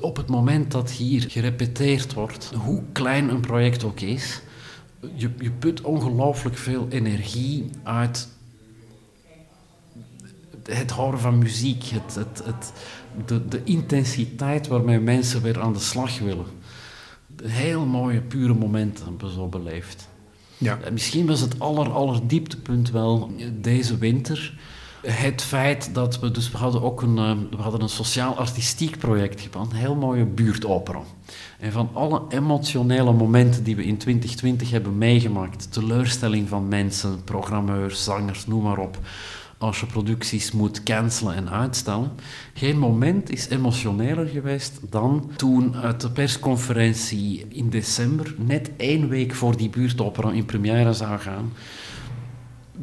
Op 0.00 0.16
het 0.16 0.28
moment 0.28 0.70
dat 0.70 0.90
hier 0.90 1.24
gerepeteerd 1.28 2.12
wordt, 2.12 2.52
hoe 2.54 2.82
klein 2.92 3.28
een 3.28 3.40
project 3.40 3.84
ook 3.84 4.00
is, 4.00 4.40
je, 5.14 5.30
je 5.38 5.50
put 5.50 5.80
ongelooflijk 5.80 6.56
veel 6.56 6.86
energie 6.88 7.70
uit 7.82 8.28
het 10.62 10.90
horen 10.90 11.18
van 11.18 11.38
muziek, 11.38 11.84
het, 11.84 12.14
het, 12.14 12.42
het, 12.44 12.72
de, 13.26 13.48
de 13.48 13.60
intensiteit 13.64 14.66
waarmee 14.66 15.00
mensen 15.00 15.42
weer 15.42 15.60
aan 15.60 15.72
de 15.72 15.78
slag 15.78 16.18
willen 16.18 16.46
heel 17.42 17.84
mooie, 17.84 18.20
pure 18.20 18.54
momenten 18.54 19.04
hebben 19.04 19.28
we 19.28 19.34
zo 19.34 19.46
beleefd. 19.46 20.08
Ja. 20.58 20.78
misschien 20.92 21.26
was 21.26 21.40
het 21.40 21.60
aller, 21.60 21.92
aller 21.92 22.20
dieptepunt 22.26 22.90
wel 22.90 23.30
deze 23.60 23.98
winter. 23.98 24.54
Het 25.06 25.42
feit 25.42 25.94
dat 25.94 26.20
we, 26.20 26.30
dus 26.30 26.50
we 26.50 26.56
hadden 26.56 26.82
ook 26.82 27.02
een, 27.02 27.18
eh, 27.18 27.36
we 27.56 27.62
hadden 27.62 27.80
een 27.80 27.88
sociaal-artistiek 27.88 28.98
project 28.98 29.40
gedaan, 29.40 29.68
een 29.70 29.76
heel 29.76 29.94
mooie 29.94 30.24
buurtopera. 30.24 31.02
En 31.58 31.72
van 31.72 31.90
alle 31.92 32.22
emotionele 32.28 33.12
momenten 33.12 33.64
die 33.64 33.76
we 33.76 33.84
in 33.84 33.96
2020 33.96 34.70
hebben 34.70 34.98
meegemaakt, 34.98 35.72
teleurstelling 35.72 36.48
van 36.48 36.68
mensen, 36.68 37.24
programmeurs, 37.24 38.04
zangers, 38.04 38.46
noem 38.46 38.62
maar 38.62 38.78
op, 38.78 38.98
als 39.62 39.80
je 39.80 39.86
producties 39.86 40.52
moet 40.52 40.82
cancelen 40.82 41.34
en 41.34 41.50
uitstellen. 41.50 42.10
Geen 42.54 42.78
moment 42.78 43.30
is 43.30 43.48
emotioneler 43.48 44.26
geweest 44.26 44.80
dan 44.90 45.30
toen 45.36 45.76
uit 45.76 46.00
de 46.00 46.10
persconferentie 46.10 47.46
in 47.48 47.70
december, 47.70 48.34
net 48.38 48.70
één 48.76 49.08
week 49.08 49.34
voor 49.34 49.56
die 49.56 49.70
buurtopera 49.70 50.30
in 50.30 50.44
première 50.44 50.92
zou 50.92 51.18
gaan, 51.18 51.52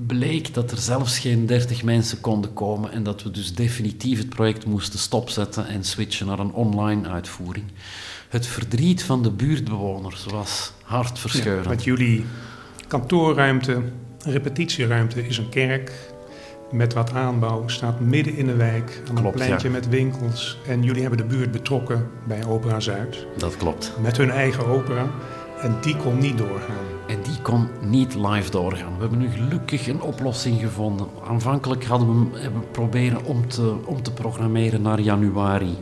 bleek 0.07 0.53
dat 0.53 0.71
er 0.71 0.77
zelfs 0.77 1.19
geen 1.19 1.45
30 1.45 1.83
mensen 1.83 2.21
konden 2.21 2.53
komen 2.53 2.91
en 2.91 3.03
dat 3.03 3.24
we 3.24 3.31
dus 3.31 3.55
definitief 3.55 4.17
het 4.17 4.29
project 4.29 4.65
moesten 4.65 5.00
stopzetten 5.00 5.67
en 5.67 5.83
switchen 5.83 6.27
naar 6.27 6.39
een 6.39 6.53
online 6.53 7.09
uitvoering. 7.09 7.65
Het 8.29 8.48
verdriet 8.48 9.03
van 9.03 9.24
de 9.24 9.31
buurtbewoners 9.31 10.25
was 10.25 10.74
hartverscheurend. 10.83 11.63
Ja, 11.63 11.69
met 11.69 11.83
jullie 11.83 12.25
kantoorruimte, 12.88 13.81
repetitieruimte 14.25 15.27
is 15.27 15.38
een 15.38 15.50
kerk, 15.50 15.91
met 16.71 16.93
wat 16.93 17.13
aanbouw, 17.13 17.67
staat 17.67 17.99
midden 17.99 18.35
in 18.35 18.45
de 18.45 18.55
wijk, 18.55 19.01
aan 19.09 19.25
een 19.25 19.31
pleintje 19.31 19.69
met 19.69 19.89
winkels. 19.89 20.59
En 20.67 20.83
jullie 20.83 21.01
hebben 21.01 21.19
de 21.19 21.35
buurt 21.35 21.51
betrokken 21.51 22.09
bij 22.23 22.45
Opera 22.45 22.79
Zuid. 22.79 23.25
Dat 23.38 23.57
klopt. 23.57 23.93
Met 24.01 24.17
hun 24.17 24.29
eigen 24.29 24.65
opera. 24.65 25.07
En 25.61 25.75
die 25.81 25.95
kon 25.95 26.17
niet 26.17 26.38
doorgaan. 26.38 26.85
En 27.07 27.17
die 27.21 27.41
kon 27.41 27.67
niet 27.81 28.15
live 28.15 28.51
doorgaan. 28.51 28.93
We 28.93 28.99
hebben 28.99 29.19
nu 29.19 29.29
gelukkig 29.29 29.88
een 29.88 30.01
oplossing 30.01 30.59
gevonden. 30.59 31.07
Aanvankelijk 31.27 31.85
hadden 31.85 32.31
we, 32.31 32.39
hebben 32.39 32.63
proberen 32.71 33.23
om 33.23 33.47
te, 33.47 33.75
om 33.85 34.01
te 34.01 34.13
programmeren 34.13 34.81
naar 34.81 34.99
januari. 34.99 35.77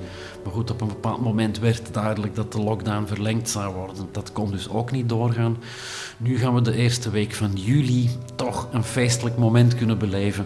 Maar 0.47 0.55
goed, 0.55 0.71
op 0.71 0.81
een 0.81 0.87
bepaald 0.87 1.21
moment 1.21 1.59
werd 1.59 1.93
duidelijk 1.93 2.35
dat 2.35 2.51
de 2.51 2.61
lockdown 2.61 3.05
verlengd 3.05 3.49
zou 3.49 3.73
worden. 3.73 4.07
Dat 4.11 4.31
kon 4.31 4.51
dus 4.51 4.69
ook 4.69 4.91
niet 4.91 5.09
doorgaan. 5.09 5.57
Nu 6.17 6.37
gaan 6.37 6.53
we 6.53 6.61
de 6.61 6.75
eerste 6.75 7.09
week 7.09 7.33
van 7.33 7.51
juli 7.53 8.09
toch 8.35 8.67
een 8.71 8.83
feestelijk 8.83 9.37
moment 9.37 9.75
kunnen 9.75 9.97
beleven. 9.97 10.45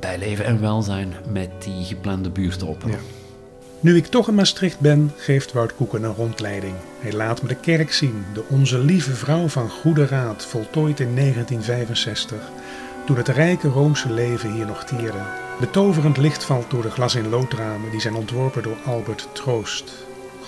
Bij 0.00 0.18
leven 0.18 0.44
en 0.44 0.60
welzijn 0.60 1.12
met 1.32 1.50
die 1.58 1.84
geplande 1.84 2.30
buurtopera. 2.30 2.96
Nu 3.80 3.96
ik 3.96 4.06
toch 4.06 4.28
in 4.28 4.34
Maastricht 4.34 4.80
ben, 4.80 5.12
geeft 5.16 5.52
Wout 5.52 5.74
Koeken 5.74 6.02
een 6.02 6.14
rondleiding. 6.14 6.74
Hij 7.00 7.12
laat 7.12 7.42
me 7.42 7.48
de 7.48 7.54
kerk 7.54 7.92
zien, 7.92 8.24
de 8.34 8.44
Onze 8.48 8.78
Lieve 8.78 9.14
Vrouw 9.14 9.48
van 9.48 9.68
Goede 9.68 10.06
Raad, 10.06 10.44
voltooid 10.44 11.00
in 11.00 11.14
1965, 11.14 12.38
toen 13.06 13.16
het 13.16 13.28
rijke 13.28 13.68
Roomse 13.68 14.12
leven 14.12 14.52
hier 14.52 14.66
nog 14.66 14.84
tierde. 14.84 15.45
Betoverend 15.60 16.16
licht 16.16 16.44
valt 16.44 16.70
door 16.70 16.82
de 16.82 16.90
glas 16.90 17.14
in 17.14 17.28
loodramen 17.28 17.90
die 17.90 18.00
zijn 18.00 18.14
ontworpen 18.14 18.62
door 18.62 18.76
Albert 18.84 19.28
Troost. 19.32 19.92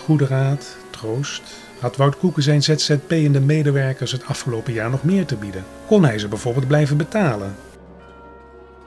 Goede 0.04 0.26
Raad, 0.26 0.76
Troost, 0.90 1.42
had 1.80 1.96
Wout 1.96 2.18
Koeken 2.18 2.42
zijn 2.42 2.62
ZZP-ende 2.62 3.40
medewerkers 3.40 4.12
het 4.12 4.24
afgelopen 4.26 4.72
jaar 4.72 4.90
nog 4.90 5.04
meer 5.04 5.26
te 5.26 5.36
bieden? 5.36 5.64
Kon 5.86 6.04
hij 6.04 6.18
ze 6.18 6.28
bijvoorbeeld 6.28 6.66
blijven 6.66 6.96
betalen? 6.96 7.56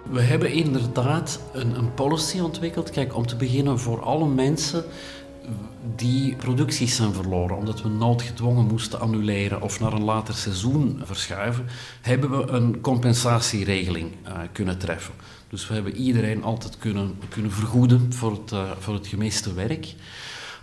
We 0.09 0.21
hebben 0.21 0.51
inderdaad 0.51 1.39
een, 1.53 1.77
een 1.77 1.93
policy 1.93 2.39
ontwikkeld. 2.39 2.89
Kijk, 2.89 3.15
om 3.15 3.27
te 3.27 3.35
beginnen 3.35 3.79
voor 3.79 4.01
alle 4.01 4.27
mensen 4.27 4.83
die 5.95 6.35
producties 6.35 6.95
zijn 6.95 7.13
verloren, 7.13 7.57
omdat 7.57 7.81
we 7.81 7.89
noodgedwongen 7.89 8.65
moesten 8.65 8.99
annuleren 8.99 9.61
of 9.61 9.79
naar 9.79 9.93
een 9.93 10.03
later 10.03 10.33
seizoen 10.33 11.01
verschuiven, 11.03 11.65
hebben 12.01 12.29
we 12.29 12.51
een 12.51 12.81
compensatieregeling 12.81 14.11
uh, 14.27 14.33
kunnen 14.51 14.77
treffen. 14.77 15.13
Dus 15.51 15.67
we 15.67 15.73
hebben 15.73 15.95
iedereen 15.95 16.43
altijd 16.43 16.77
kunnen, 16.77 17.19
kunnen 17.29 17.51
vergoeden 17.51 18.13
voor 18.13 18.31
het, 18.31 18.51
uh, 18.51 18.71
voor 18.79 18.93
het 18.93 19.53
werk. 19.53 19.93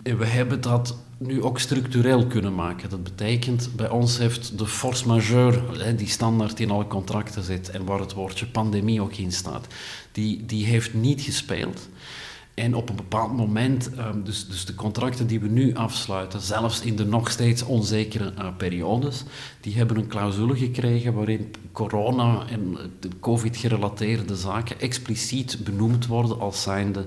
En 0.02 0.18
we 0.18 0.26
hebben 0.26 0.60
dat 0.60 0.96
nu 1.18 1.42
ook 1.42 1.58
structureel 1.58 2.26
kunnen 2.26 2.54
maken. 2.54 2.90
Dat 2.90 3.02
betekent, 3.02 3.70
bij 3.76 3.88
ons 3.88 4.18
heeft 4.18 4.58
de 4.58 4.66
force 4.66 5.06
majeure, 5.06 5.94
die 5.94 6.08
standaard 6.08 6.60
in 6.60 6.70
alle 6.70 6.86
contracten 6.86 7.42
zit 7.42 7.70
en 7.70 7.84
waar 7.84 8.00
het 8.00 8.12
woordje 8.12 8.46
pandemie 8.46 9.02
ook 9.02 9.16
in 9.16 9.32
staat, 9.32 9.66
die, 10.12 10.46
die 10.46 10.64
heeft 10.64 10.94
niet 10.94 11.20
gespeeld. 11.20 11.88
En 12.58 12.74
op 12.74 12.88
een 12.88 12.96
bepaald 12.96 13.32
moment, 13.36 13.94
ehm, 13.94 14.22
dus, 14.22 14.48
dus 14.48 14.64
de 14.64 14.74
contracten 14.74 15.26
die 15.26 15.40
we 15.40 15.48
nu 15.48 15.74
afsluiten, 15.74 16.40
zelfs 16.40 16.80
in 16.80 16.96
de 16.96 17.06
nog 17.06 17.30
steeds 17.30 17.62
onzekere 17.62 18.32
uh, 18.38 18.46
periodes, 18.56 19.24
die 19.60 19.76
hebben 19.76 19.96
een 19.96 20.08
clausule 20.08 20.56
gekregen 20.56 21.14
waarin 21.14 21.54
corona 21.72 22.46
en 22.48 22.76
de 23.00 23.08
covid-gerelateerde 23.20 24.36
zaken 24.36 24.80
expliciet 24.80 25.64
benoemd 25.64 26.06
worden 26.06 26.40
als 26.40 26.62
zijnde 26.62 27.06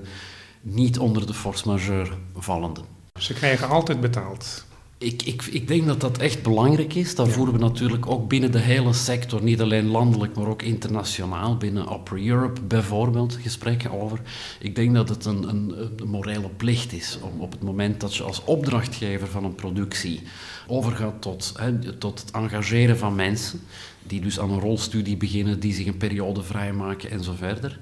niet 0.60 0.98
onder 0.98 1.26
de 1.26 1.34
force 1.34 1.68
majeure 1.68 2.14
vallende. 2.34 2.80
Ze 3.20 3.34
krijgen 3.34 3.68
altijd 3.68 4.00
betaald. 4.00 4.64
Ik, 5.02 5.22
ik, 5.22 5.42
ik 5.42 5.68
denk 5.68 5.86
dat 5.86 6.00
dat 6.00 6.18
echt 6.18 6.42
belangrijk 6.42 6.94
is. 6.94 7.14
Daar 7.14 7.26
voeren 7.26 7.54
we 7.54 7.60
natuurlijk 7.60 8.06
ook 8.06 8.28
binnen 8.28 8.52
de 8.52 8.58
hele 8.58 8.92
sector, 8.92 9.42
niet 9.42 9.60
alleen 9.60 9.86
landelijk, 9.86 10.36
maar 10.36 10.46
ook 10.46 10.62
internationaal, 10.62 11.56
binnen 11.56 11.86
Opera 11.86 12.20
Europe 12.20 12.60
bijvoorbeeld, 12.60 13.38
gesprekken 13.42 14.00
over. 14.00 14.20
Ik 14.60 14.74
denk 14.74 14.94
dat 14.94 15.08
het 15.08 15.24
een, 15.24 15.48
een, 15.48 15.74
een 15.96 16.08
morele 16.08 16.48
plicht 16.48 16.92
is 16.92 17.18
om 17.22 17.40
op 17.40 17.52
het 17.52 17.62
moment 17.62 18.00
dat 18.00 18.16
je 18.16 18.22
als 18.22 18.44
opdrachtgever 18.44 19.28
van 19.28 19.44
een 19.44 19.54
productie 19.54 20.22
overgaat 20.66 21.22
tot, 21.22 21.52
hè, 21.56 21.92
tot 21.98 22.20
het 22.20 22.30
engageren 22.30 22.98
van 22.98 23.14
mensen, 23.14 23.60
die 24.02 24.20
dus 24.20 24.40
aan 24.40 24.50
een 24.50 24.60
rolstudie 24.60 25.16
beginnen, 25.16 25.60
die 25.60 25.74
zich 25.74 25.86
een 25.86 25.96
periode 25.96 26.42
vrijmaken 26.42 27.10
en 27.10 27.24
zo 27.24 27.32
verder 27.36 27.78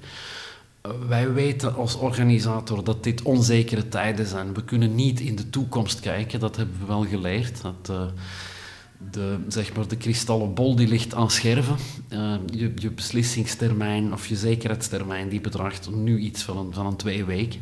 wij 1.07 1.33
weten 1.33 1.75
als 1.75 1.95
organisator 1.95 2.83
dat 2.83 3.03
dit 3.03 3.21
onzekere 3.21 3.87
tijden 3.87 4.25
zijn. 4.25 4.53
We 4.53 4.63
kunnen 4.63 4.95
niet 4.95 5.19
in 5.19 5.35
de 5.35 5.49
toekomst 5.49 5.99
kijken, 5.99 6.39
dat 6.39 6.55
hebben 6.55 6.79
we 6.79 6.85
wel 6.85 7.05
geleerd. 7.05 7.61
Dat, 7.61 7.89
uh, 7.89 8.05
de, 9.11 9.37
zeg 9.47 9.75
maar, 9.75 9.87
de 9.87 9.97
kristallen 9.97 10.53
bol 10.53 10.75
die 10.75 10.87
ligt 10.87 11.13
aan 11.13 11.31
scherven. 11.31 11.75
Uh, 12.09 12.33
je, 12.45 12.71
je 12.75 12.91
beslissingstermijn 12.91 14.13
of 14.13 14.27
je 14.27 14.35
zekerheidstermijn 14.35 15.29
die 15.29 15.41
bedraagt 15.41 15.89
nu 15.91 16.19
iets 16.19 16.43
van 16.43 16.73
van 16.73 16.85
een 16.85 16.95
twee 16.95 17.25
weken 17.25 17.61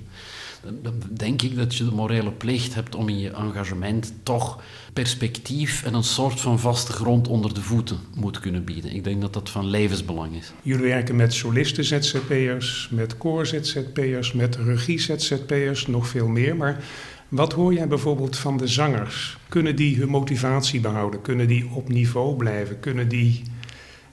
dan 0.81 1.01
denk 1.11 1.41
ik 1.41 1.55
dat 1.55 1.75
je 1.75 1.85
de 1.85 1.91
morele 1.91 2.31
plicht 2.31 2.75
hebt 2.75 2.95
om 2.95 3.09
in 3.09 3.19
je 3.19 3.31
engagement 3.31 4.13
toch 4.23 4.61
perspectief 4.93 5.83
en 5.83 5.93
een 5.93 6.03
soort 6.03 6.39
van 6.39 6.59
vaste 6.59 6.91
grond 6.91 7.27
onder 7.27 7.53
de 7.53 7.61
voeten 7.61 7.97
moet 8.15 8.39
kunnen 8.39 8.63
bieden. 8.63 8.95
Ik 8.95 9.03
denk 9.03 9.21
dat 9.21 9.33
dat 9.33 9.49
van 9.49 9.65
levensbelang 9.65 10.35
is. 10.35 10.51
Jullie 10.61 10.85
werken 10.85 11.15
met 11.15 11.33
solisten 11.33 11.83
ZZP'ers, 11.83 12.89
met 12.91 13.17
koor 13.17 13.45
ZZP'ers, 13.45 14.33
met 14.33 14.55
regie 14.55 14.99
ZZP'ers, 14.99 15.87
nog 15.87 16.07
veel 16.07 16.27
meer. 16.27 16.55
Maar 16.55 16.83
wat 17.29 17.53
hoor 17.53 17.73
jij 17.73 17.87
bijvoorbeeld 17.87 18.37
van 18.37 18.57
de 18.57 18.67
zangers? 18.67 19.37
Kunnen 19.49 19.75
die 19.75 19.97
hun 19.97 20.09
motivatie 20.09 20.79
behouden? 20.79 21.21
Kunnen 21.21 21.47
die 21.47 21.69
op 21.73 21.89
niveau 21.89 22.35
blijven? 22.35 22.79
Kunnen 22.79 23.07
die, 23.07 23.43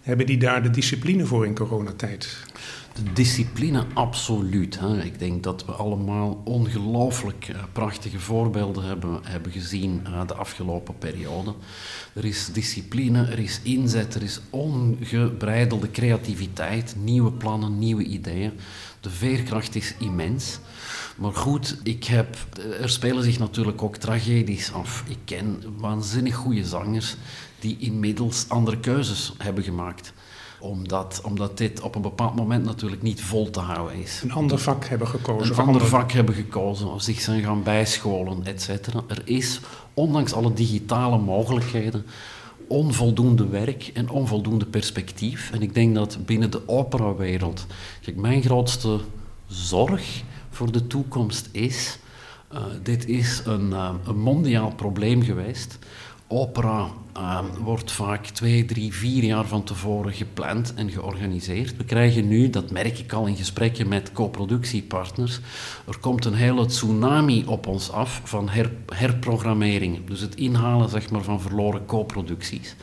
hebben 0.00 0.26
die 0.26 0.38
daar 0.38 0.62
de 0.62 0.70
discipline 0.70 1.26
voor 1.26 1.46
in 1.46 1.54
coronatijd? 1.54 2.44
De 2.96 3.12
discipline, 3.12 3.84
absoluut. 3.94 4.78
Hè. 4.78 5.02
Ik 5.02 5.18
denk 5.18 5.42
dat 5.42 5.64
we 5.64 5.72
allemaal 5.72 6.40
ongelooflijk 6.44 7.48
uh, 7.48 7.56
prachtige 7.72 8.20
voorbeelden 8.20 8.84
hebben, 8.84 9.20
hebben 9.22 9.52
gezien 9.52 10.02
uh, 10.08 10.26
de 10.26 10.34
afgelopen 10.34 10.98
periode. 10.98 11.54
Er 12.14 12.24
is 12.24 12.52
discipline, 12.52 13.26
er 13.26 13.38
is 13.38 13.60
inzet, 13.62 14.14
er 14.14 14.22
is 14.22 14.40
ongebreidelde 14.50 15.90
creativiteit, 15.90 16.94
nieuwe 16.98 17.32
plannen, 17.32 17.78
nieuwe 17.78 18.04
ideeën. 18.04 18.52
De 19.00 19.10
veerkracht 19.10 19.74
is 19.74 19.94
immens. 19.98 20.58
Maar 21.16 21.34
goed, 21.34 21.78
ik 21.82 22.04
heb, 22.04 22.36
er 22.80 22.90
spelen 22.90 23.22
zich 23.22 23.38
natuurlijk 23.38 23.82
ook 23.82 23.96
tragedies 23.96 24.72
af. 24.72 25.04
Ik 25.08 25.18
ken 25.24 25.62
waanzinnig 25.76 26.34
goede 26.34 26.64
zangers 26.64 27.16
die 27.58 27.76
inmiddels 27.78 28.48
andere 28.48 28.80
keuzes 28.80 29.32
hebben 29.38 29.64
gemaakt 29.64 30.12
omdat, 30.60 31.20
omdat 31.24 31.58
dit 31.58 31.80
op 31.80 31.94
een 31.94 32.02
bepaald 32.02 32.34
moment 32.34 32.64
natuurlijk 32.64 33.02
niet 33.02 33.22
vol 33.22 33.50
te 33.50 33.60
houden 33.60 33.96
is. 33.96 34.20
Een 34.22 34.32
ander 34.32 34.58
vak 34.58 34.84
hebben 34.84 35.08
gekozen. 35.08 35.54
Een 35.58 35.66
ander 35.66 35.86
vak 35.86 36.12
hebben 36.12 36.34
gekozen, 36.34 36.92
of 36.92 37.02
zich 37.02 37.20
zijn 37.20 37.42
gaan 37.42 37.62
bijscholen, 37.62 38.44
et 38.44 38.68
Er 39.06 39.22
is, 39.24 39.60
ondanks 39.94 40.32
alle 40.32 40.52
digitale 40.52 41.18
mogelijkheden, 41.18 42.06
onvoldoende 42.68 43.46
werk 43.46 43.90
en 43.94 44.10
onvoldoende 44.10 44.66
perspectief. 44.66 45.50
En 45.52 45.62
ik 45.62 45.74
denk 45.74 45.94
dat 45.94 46.18
binnen 46.24 46.50
de 46.50 46.68
operawereld, 46.68 47.66
kijk, 48.02 48.16
mijn 48.16 48.42
grootste 48.42 49.00
zorg 49.46 50.22
voor 50.50 50.72
de 50.72 50.86
toekomst 50.86 51.48
is, 51.52 51.98
uh, 52.52 52.60
dit 52.82 53.06
is 53.06 53.42
een, 53.44 53.70
uh, 53.70 53.90
een 54.06 54.18
mondiaal 54.18 54.72
probleem 54.74 55.22
geweest 55.22 55.78
opera 56.28 56.88
uh, 57.16 57.38
wordt 57.58 57.92
vaak 57.92 58.26
twee, 58.26 58.64
drie, 58.64 58.94
vier 58.94 59.24
jaar 59.24 59.46
van 59.46 59.64
tevoren 59.64 60.12
gepland 60.12 60.74
en 60.74 60.90
georganiseerd. 60.90 61.76
We 61.76 61.84
krijgen 61.84 62.28
nu, 62.28 62.50
dat 62.50 62.70
merk 62.70 62.98
ik 62.98 63.12
al 63.12 63.26
in 63.26 63.36
gesprekken 63.36 63.88
met 63.88 64.12
co-productiepartners, 64.12 65.40
er 65.86 65.98
komt 65.98 66.24
een 66.24 66.34
hele 66.34 66.66
tsunami 66.66 67.44
op 67.46 67.66
ons 67.66 67.90
af 67.90 68.20
van 68.24 68.48
her, 68.48 68.72
herprogrammering. 68.94 70.06
Dus 70.06 70.20
het 70.20 70.34
inhalen 70.34 70.88
zeg 70.88 71.10
maar, 71.10 71.22
van 71.22 71.40
verloren 71.40 71.86
co-producties. 71.86 72.74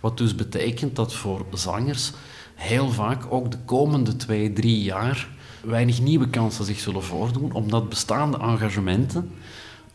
Wat 0.00 0.18
dus 0.18 0.34
betekent 0.34 0.96
dat 0.96 1.14
voor 1.14 1.46
zangers 1.52 2.12
heel 2.54 2.90
vaak 2.90 3.32
ook 3.32 3.50
de 3.50 3.58
komende 3.64 4.16
twee, 4.16 4.52
drie 4.52 4.82
jaar 4.82 5.28
weinig 5.64 6.00
nieuwe 6.00 6.28
kansen 6.28 6.64
zich 6.64 6.78
zullen 6.78 7.02
voordoen, 7.02 7.52
omdat 7.52 7.88
bestaande 7.88 8.38
engagementen 8.38 9.30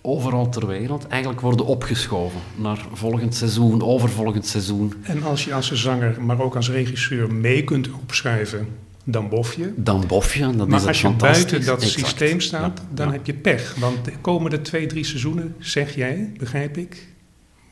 overal 0.01 0.49
ter 0.49 0.67
wereld 0.67 1.07
eigenlijk 1.07 1.41
worden 1.41 1.65
opgeschoven 1.65 2.39
naar 2.55 2.85
volgend 2.93 3.35
seizoen, 3.35 3.83
overvolgend 3.83 4.45
seizoen. 4.45 4.93
En 5.03 5.23
als 5.23 5.43
je 5.45 5.53
als 5.53 5.71
zanger, 5.71 6.21
maar 6.21 6.41
ook 6.41 6.55
als 6.55 6.69
regisseur 6.69 7.33
mee 7.33 7.63
kunt 7.63 7.89
opschrijven, 8.01 8.67
dan 9.03 9.29
bof 9.29 9.53
je. 9.53 9.73
Dan 9.75 10.03
bof 10.07 10.33
je, 10.33 10.55
dat 10.55 10.67
maar 10.67 10.79
is 10.79 10.87
als 10.87 11.01
je 11.01 11.09
buiten 11.09 11.65
dat 11.65 11.81
systeem 11.81 12.39
staat, 12.39 12.81
dan 12.93 13.11
heb 13.11 13.25
je 13.25 13.33
pech. 13.33 13.75
Want 13.79 14.05
de 14.05 14.13
komende 14.21 14.61
twee, 14.61 14.85
drie 14.85 15.03
seizoenen, 15.03 15.55
zeg 15.59 15.95
jij, 15.95 16.31
begrijp 16.37 16.77
ik, 16.77 17.07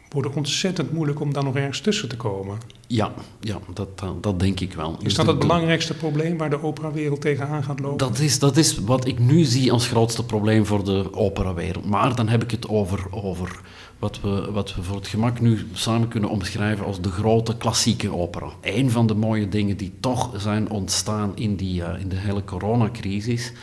worden 0.10 0.36
ontzettend 0.36 0.92
moeilijk 0.92 1.20
om 1.20 1.34
dan 1.34 1.44
nog 1.44 1.56
ergens 1.56 1.80
tussen 1.80 2.10
te 2.10 2.18
komen. 2.18 2.58
Ja, 2.88 3.14
ja 3.40 3.60
dat, 3.74 4.04
dat, 4.22 4.40
denk 4.40 4.60
ik 4.60 4.74
wel. 4.74 4.98
Is 5.02 5.14
dat 5.14 5.28
het 5.28 5.40
belangrijkste 5.40 5.94
probleem 5.94 6.38
waar 6.38 6.50
de 6.50 6.64
operawereld 6.64 7.22
tegenaan 7.22 7.64
gaat 7.64 7.80
lopen? 7.80 7.98
Dat 7.98 8.20
is, 8.20 8.40
dat 8.40 8.58
is 8.58 8.78
wat 8.78 9.08
ik 9.08 9.20
nu 9.20 9.44
zie 9.44 9.72
als 9.72 9.88
grootste 9.88 10.26
probleem 10.26 10.66
voor 10.66 10.84
de 10.84 11.14
operawereld. 11.14 11.86
Maar 11.86 12.16
dan 12.16 12.28
heb 12.28 12.44
ik 12.44 12.52
het 12.52 12.68
over, 12.68 13.06
over 13.12 13.60
wat, 14.00 14.22
we, 14.22 14.52
wat 14.52 14.76
we 14.76 14.84
voor 14.84 14.96
het 14.96 15.08
gemak 15.08 15.40
nu 15.40 15.68
samen 15.74 16.08
kunnen 16.08 16.30
omschrijven 16.30 16.86
als 16.86 17.02
de 17.02 17.10
grote 17.10 17.58
klassieke 17.58 18.14
opera. 18.14 18.50
Een 18.62 18.92
van 18.92 19.08
de 19.08 19.16
mooie 19.16 19.50
dingen 19.50 19.78
die 19.78 19.94
toch 20.00 20.32
zijn 20.38 20.70
ontstaan 20.70 21.32
in, 21.36 21.56
die, 21.56 21.82
uh, 21.82 21.90
in 22.00 22.10
de 22.10 22.16
hele 22.16 22.44
coronacrisis 22.44 23.54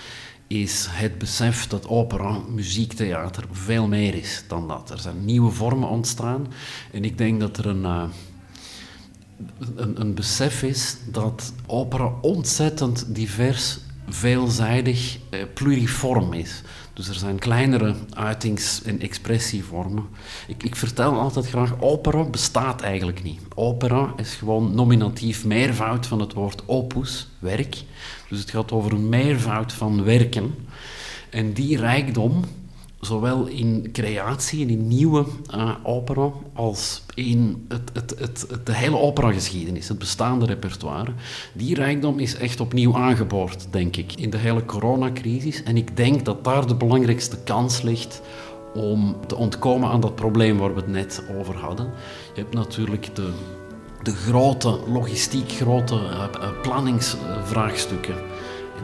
is 0.47 0.87
het 0.91 1.19
besef 1.19 1.67
dat 1.67 1.89
opera, 1.89 2.39
muziektheater, 2.49 3.45
veel 3.51 3.89
meer 3.89 4.15
is 4.15 4.45
dan 4.49 4.69
dat. 4.69 4.91
Er 4.91 4.99
zijn 4.99 5.25
nieuwe 5.25 5.51
vormen 5.51 5.89
ontstaan 5.89 6.47
en 6.93 7.05
ik 7.05 7.19
denk 7.19 7.41
dat 7.41 7.57
er 7.57 7.67
een, 7.67 7.83
uh, 7.83 8.05
een, 9.77 10.01
een, 10.01 10.15
besef 10.15 10.63
is 10.63 10.97
dat 11.07 11.53
opera 11.67 12.13
ontzettend 12.21 13.15
divers, 13.15 13.79
veelzijdig, 14.09 15.19
uh, 15.31 15.45
pluriform 15.55 16.33
is. 16.33 16.63
Dus 16.97 17.09
er 17.09 17.15
zijn 17.15 17.39
kleinere 17.39 17.95
uitings- 18.11 18.83
en 18.83 19.01
expressievormen. 19.01 20.07
Ik, 20.47 20.63
ik, 20.63 20.77
vertel 20.77 21.21
altijd 21.21 21.49
graag, 21.49 21.81
opera 21.81 22.25
bestaat 22.25 22.81
eigenlijk 22.81 23.23
niet. 23.23 23.41
Opera 23.55 24.13
is 24.17 24.35
gewoon 24.35 24.75
nominatief 24.75 25.45
meervoud 25.45 26.07
van 26.07 26.21
het 26.21 26.33
woord 26.33 26.63
opus, 26.67 27.29
werk. 27.39 27.83
Dus 28.29 28.41
het 28.41 28.51
gaat 28.51 28.73
over 28.73 28.93
een 28.93 29.09
meervoud 29.09 29.73
van 29.73 30.05
werken. 30.05 30.55
En 31.31 31.53
die 31.53 31.77
rijkdom, 31.77 32.45
zowel 33.01 33.47
in 33.47 33.89
creatie 33.93 34.63
en 34.65 34.71
in 34.71 34.87
nieuwe 34.87 35.25
uh, 35.55 35.71
opera, 35.83 36.31
als 36.53 37.03
in 37.15 37.67
het, 37.69 37.91
het, 37.93 38.19
het, 38.19 38.67
de 38.67 38.75
hele 38.75 38.99
operageschiedenis, 38.99 39.89
het 39.89 39.99
bestaande 39.99 40.47
repertoire, 40.47 41.13
die 41.53 41.75
rijkdom 41.75 42.19
is 42.19 42.35
echt 42.35 42.61
opnieuw 42.61 42.97
aangeboord, 42.97 43.67
denk 43.71 43.97
ik, 43.97 44.13
in 44.13 44.31
de 44.31 44.37
hele 44.37 44.65
coronacrisis. 44.65 45.63
En 45.63 45.77
ik 45.77 45.97
denk 45.97 46.25
dat 46.25 46.45
daar 46.45 46.67
de 46.67 46.75
belangrijkste 46.75 47.39
kans 47.45 47.83
ligt 47.83 48.23
om 48.75 49.17
te 49.27 49.37
ontkomen 49.37 49.89
aan 49.89 50.01
dat 50.01 50.15
probleem 50.15 50.59
waar 50.59 50.75
we 50.75 50.81
het 50.81 50.91
net 50.91 51.23
over 51.39 51.57
hadden. 51.57 51.91
Je 52.35 52.41
hebt 52.41 52.55
natuurlijk 52.55 53.15
de 53.15 53.33
de 54.07 54.15
grote 54.15 54.79
logistiek, 54.93 55.51
grote 55.51 55.95
uh, 55.95 56.25
planningsvraagstukken. 56.63 58.15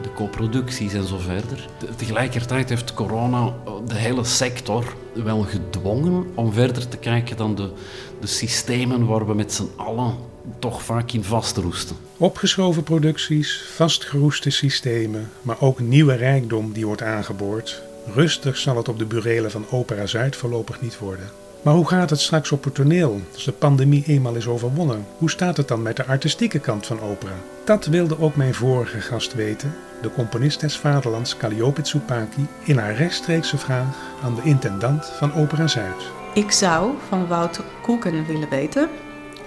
De 0.01 0.13
co-producties 0.13 0.93
en 0.93 1.07
zo 1.07 1.17
verder. 1.17 1.67
tegelijkertijd 1.95 2.69
heeft 2.69 2.93
corona 2.93 3.53
eh, 3.65 3.73
de 3.87 3.95
hele 3.95 4.23
sector 4.23 4.95
wel 5.13 5.41
gedwongen 5.41 6.25
om 6.35 6.53
verder 6.53 6.87
te 6.87 6.97
kijken 6.97 7.37
dan 7.37 7.55
de, 7.55 7.71
de 8.19 8.27
systemen 8.27 9.05
waar 9.05 9.27
we 9.27 9.33
met 9.33 9.53
z'n 9.53 9.69
allen 9.75 10.15
toch 10.59 10.83
vaak 10.83 11.11
in 11.11 11.23
vastroesten. 11.23 11.95
Opgeschoven 12.17 12.83
producties, 12.83 13.63
vastgeroeste 13.75 14.49
systemen, 14.49 15.29
maar 15.41 15.61
ook 15.61 15.79
nieuwe 15.79 16.13
rijkdom 16.13 16.71
die 16.71 16.85
wordt 16.85 17.01
aangeboord. 17.01 17.81
Rustig 18.13 18.57
zal 18.57 18.77
het 18.77 18.89
op 18.89 18.99
de 18.99 19.05
burelen 19.05 19.51
van 19.51 19.65
Opera 19.69 20.05
Zuid 20.05 20.35
voorlopig 20.35 20.81
niet 20.81 20.99
worden. 20.99 21.42
Maar 21.63 21.73
hoe 21.73 21.87
gaat 21.87 22.09
het 22.09 22.19
straks 22.19 22.51
op 22.51 22.63
het 22.63 22.75
toneel 22.75 23.21
als 23.33 23.43
de 23.43 23.51
pandemie 23.51 24.03
eenmaal 24.07 24.35
is 24.35 24.47
overwonnen? 24.47 25.05
Hoe 25.17 25.29
staat 25.29 25.57
het 25.57 25.67
dan 25.67 25.81
met 25.81 25.95
de 25.95 26.05
artistieke 26.05 26.59
kant 26.59 26.85
van 26.85 27.01
opera? 27.01 27.33
Dat 27.65 27.85
wilde 27.85 28.19
ook 28.19 28.35
mijn 28.35 28.53
vorige 28.53 29.01
gast 29.01 29.33
weten, 29.33 29.75
de 30.01 30.11
componist 30.11 30.59
des 30.59 30.77
vaderlands 30.77 31.37
Calliope 31.37 31.81
Tsupaki, 31.81 32.47
in 32.63 32.77
haar 32.77 32.95
rechtstreekse 32.95 33.57
vraag 33.57 33.95
aan 34.23 34.35
de 34.35 34.41
intendant 34.43 35.05
van 35.05 35.33
Opera 35.33 35.67
Zuid. 35.67 36.11
Ik 36.33 36.51
zou 36.51 36.91
van 37.07 37.27
Wout 37.27 37.59
Koeken 37.81 38.25
willen 38.25 38.49
weten 38.49 38.89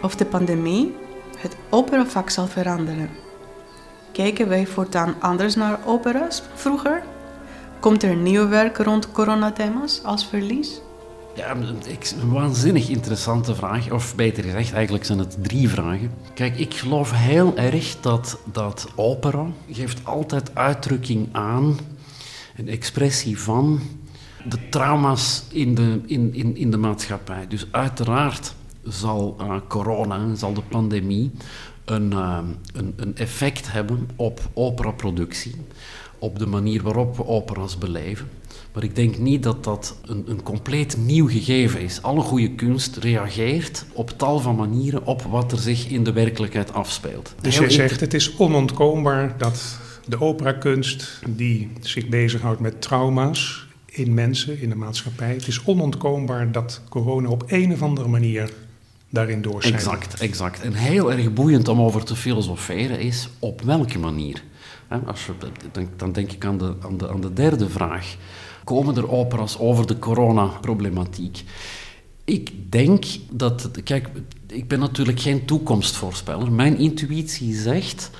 of 0.02 0.16
de 0.16 0.26
pandemie 0.26 0.94
het 1.38 1.56
operavak 1.70 2.30
zal 2.30 2.46
veranderen. 2.46 3.10
Kijken 4.12 4.48
wij 4.48 4.66
voortaan 4.66 5.14
anders 5.20 5.54
naar 5.54 5.78
opera's 5.84 6.42
vroeger? 6.54 7.02
Komt 7.80 8.02
er 8.02 8.16
nieuw 8.16 8.48
werk 8.48 8.76
rond 8.76 9.12
coronathema's 9.12 10.00
als 10.04 10.26
verlies? 10.26 10.80
Ja, 11.36 11.56
een 12.20 12.30
waanzinnig 12.30 12.88
interessante 12.88 13.54
vraag. 13.54 13.90
Of 13.90 14.14
beter 14.14 14.44
gezegd, 14.44 14.72
eigenlijk 14.72 15.04
zijn 15.04 15.18
het 15.18 15.36
drie 15.42 15.68
vragen. 15.68 16.10
Kijk, 16.34 16.58
ik 16.58 16.74
geloof 16.74 17.10
heel 17.12 17.56
erg 17.56 17.96
dat, 18.00 18.38
dat 18.52 18.88
opera 18.94 19.46
geeft 19.70 20.04
altijd 20.04 20.54
uitdrukking 20.54 21.28
aan, 21.32 21.78
een 22.56 22.68
expressie 22.68 23.38
van 23.38 23.80
de 24.48 24.68
trauma's 24.68 25.44
in 25.50 25.74
de, 25.74 26.00
in, 26.06 26.34
in, 26.34 26.56
in 26.56 26.70
de 26.70 26.76
maatschappij. 26.76 27.46
Dus 27.48 27.66
uiteraard 27.70 28.54
zal 28.82 29.36
uh, 29.40 29.56
corona, 29.68 30.34
zal 30.34 30.52
de 30.54 30.62
pandemie 30.68 31.30
een, 31.84 32.12
uh, 32.12 32.38
een, 32.72 32.94
een 32.96 33.16
effect 33.16 33.72
hebben 33.72 34.08
op 34.16 34.40
operaproductie, 34.52 35.54
op 36.18 36.38
de 36.38 36.46
manier 36.46 36.82
waarop 36.82 37.16
we 37.16 37.26
opera's 37.26 37.78
beleven. 37.78 38.28
Maar 38.76 38.84
ik 38.84 38.96
denk 38.96 39.18
niet 39.18 39.42
dat 39.42 39.64
dat 39.64 39.96
een, 40.04 40.24
een 40.28 40.42
compleet 40.42 40.96
nieuw 40.96 41.28
gegeven 41.28 41.80
is. 41.80 42.02
Alle 42.02 42.20
goede 42.20 42.50
kunst 42.50 42.96
reageert 42.96 43.84
op 43.92 44.10
tal 44.10 44.38
van 44.38 44.56
manieren 44.56 45.06
op 45.06 45.22
wat 45.22 45.52
er 45.52 45.58
zich 45.58 45.88
in 45.88 46.04
de 46.04 46.12
werkelijkheid 46.12 46.72
afspeelt. 46.72 47.34
Dus 47.40 47.58
jij 47.58 47.70
zegt 47.70 48.00
het 48.00 48.14
is 48.14 48.36
onontkoombaar 48.36 49.34
dat 49.38 49.78
de 50.06 50.20
operakunst 50.20 51.20
die 51.28 51.70
zich 51.80 52.08
bezighoudt 52.08 52.60
met 52.60 52.82
trauma's 52.82 53.66
in 53.86 54.14
mensen, 54.14 54.60
in 54.60 54.68
de 54.68 54.74
maatschappij, 54.74 55.32
het 55.32 55.46
is 55.46 55.64
onontkoombaar 55.64 56.52
dat 56.52 56.80
corona 56.88 57.28
op 57.28 57.44
een 57.46 57.72
of 57.72 57.82
andere 57.82 58.08
manier 58.08 58.52
daarin 59.08 59.42
doorschijnt. 59.42 59.76
Exact, 59.76 60.20
exact. 60.20 60.60
En 60.60 60.72
heel 60.72 61.12
erg 61.12 61.32
boeiend 61.32 61.68
om 61.68 61.80
over 61.80 62.04
te 62.04 62.16
filosoferen 62.16 63.00
is 63.00 63.28
op 63.38 63.60
welke 63.60 63.98
manier. 63.98 64.42
Als 65.06 65.26
je, 65.26 65.32
dan, 65.96 66.12
denk 66.12 66.32
ik 66.32 66.44
aan 66.44 66.58
de, 66.58 66.74
aan, 66.80 66.96
de, 66.96 67.08
aan 67.08 67.20
de 67.20 67.32
derde 67.32 67.68
vraag 67.68 68.16
komen 68.66 68.96
er 68.96 69.10
operas 69.10 69.58
over 69.58 69.86
de 69.86 69.98
coronaproblematiek. 69.98 71.44
Ik 72.24 72.72
denk 72.72 73.04
dat, 73.30 73.70
kijk, 73.84 74.08
ik 74.46 74.68
ben 74.68 74.78
natuurlijk 74.78 75.20
geen 75.20 75.44
toekomstvoorspeller. 75.44 76.52
Mijn 76.52 76.78
intuïtie 76.78 77.54
zegt, 77.54 78.10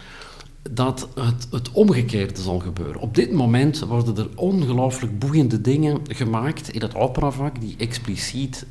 dat 0.71 1.09
het, 1.15 1.47
het 1.51 1.71
omgekeerde 1.73 2.41
zal 2.41 2.59
gebeuren. 2.59 3.01
Op 3.01 3.15
dit 3.15 3.33
moment 3.33 3.79
worden 3.79 4.17
er 4.17 4.29
ongelooflijk 4.35 5.19
boeiende 5.19 5.61
dingen 5.61 6.01
gemaakt 6.09 6.69
in 6.69 6.81
het 6.81 6.95
operavak 6.95 7.61
die 7.61 7.75
expliciet 7.79 8.67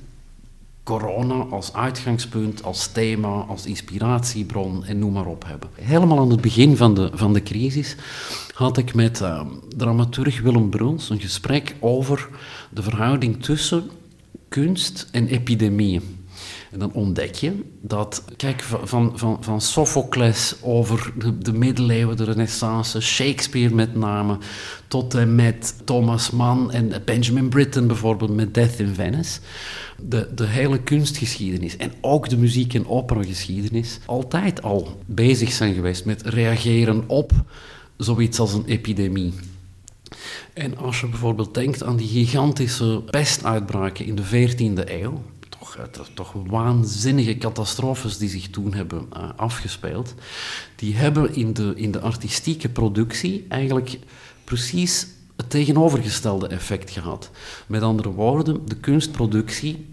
corona 0.85 1.33
als 1.33 1.73
uitgangspunt, 1.73 2.63
als 2.63 2.87
thema, 2.87 3.45
als 3.47 3.65
inspiratiebron 3.65 4.85
en 4.85 4.99
noem 4.99 5.13
maar 5.13 5.25
op 5.25 5.43
hebben. 5.47 5.69
Helemaal 5.75 6.19
aan 6.19 6.29
het 6.29 6.41
begin 6.41 6.77
van 6.77 6.93
de, 6.93 7.09
van 7.13 7.33
de 7.33 7.43
crisis 7.43 7.95
had 8.53 8.77
ik 8.77 8.93
met 8.93 9.21
uh, 9.21 9.41
dramaturg 9.77 10.41
Willem 10.41 10.69
Bruns 10.69 11.09
een 11.09 11.19
gesprek 11.19 11.75
over 11.79 12.29
de 12.69 12.83
verhouding 12.83 13.43
tussen 13.43 13.89
kunst 14.49 15.07
en 15.11 15.27
epidemie. 15.27 16.01
En 16.75 16.81
dan 16.81 16.93
ontdek 16.93 17.35
je 17.35 17.53
dat, 17.81 18.23
kijk, 18.37 18.61
van, 18.61 19.11
van, 19.19 19.37
van 19.41 19.61
Sophocles 19.61 20.55
over 20.61 21.13
de, 21.17 21.37
de 21.37 21.53
middeleeuwen, 21.53 22.17
de 22.17 22.23
renaissance, 22.23 23.01
Shakespeare 23.01 23.75
met 23.75 23.95
name, 23.95 24.37
tot 24.87 25.13
en 25.13 25.35
met 25.35 25.75
Thomas 25.85 26.29
Mann 26.29 26.71
en 26.71 26.91
Benjamin 27.05 27.49
Britten 27.49 27.87
bijvoorbeeld 27.87 28.35
met 28.35 28.53
Death 28.53 28.79
in 28.79 28.93
Venice. 28.93 29.39
De, 30.01 30.29
de 30.35 30.45
hele 30.45 30.79
kunstgeschiedenis 30.79 31.77
en 31.77 31.91
ook 32.01 32.29
de 32.29 32.37
muziek- 32.37 32.73
en 32.73 32.87
operageschiedenis 32.87 33.99
altijd 34.05 34.61
al 34.61 34.99
bezig 35.05 35.51
zijn 35.51 35.73
geweest 35.73 36.05
met 36.05 36.21
reageren 36.21 37.03
op 37.07 37.31
zoiets 37.97 38.39
als 38.39 38.53
een 38.53 38.65
epidemie. 38.65 39.33
En 40.53 40.77
als 40.77 40.99
je 40.99 41.07
bijvoorbeeld 41.07 41.53
denkt 41.53 41.83
aan 41.83 41.95
die 41.95 42.07
gigantische 42.07 43.03
pestuitbraken 43.09 44.05
in 44.05 44.15
de 44.15 44.23
14e 44.25 44.89
eeuw, 44.89 45.23
toch, 45.65 45.75
eh, 45.75 46.13
toch 46.13 46.33
waanzinnige 46.47 47.37
catastrofes 47.37 48.17
die 48.17 48.29
zich 48.29 48.49
toen 48.49 48.73
hebben 48.73 49.07
uh, 49.13 49.29
afgespeeld, 49.35 50.13
die 50.75 50.95
hebben 50.95 51.35
in 51.35 51.53
de, 51.53 51.73
in 51.75 51.91
de 51.91 51.99
artistieke 51.99 52.69
productie 52.69 53.45
eigenlijk 53.49 53.99
precies 54.43 55.07
het 55.35 55.49
tegenovergestelde 55.49 56.47
effect 56.47 56.89
gehad. 56.91 57.31
Met 57.67 57.81
andere 57.81 58.09
woorden, 58.09 58.61
de 58.65 58.75
kunstproductie 58.75 59.87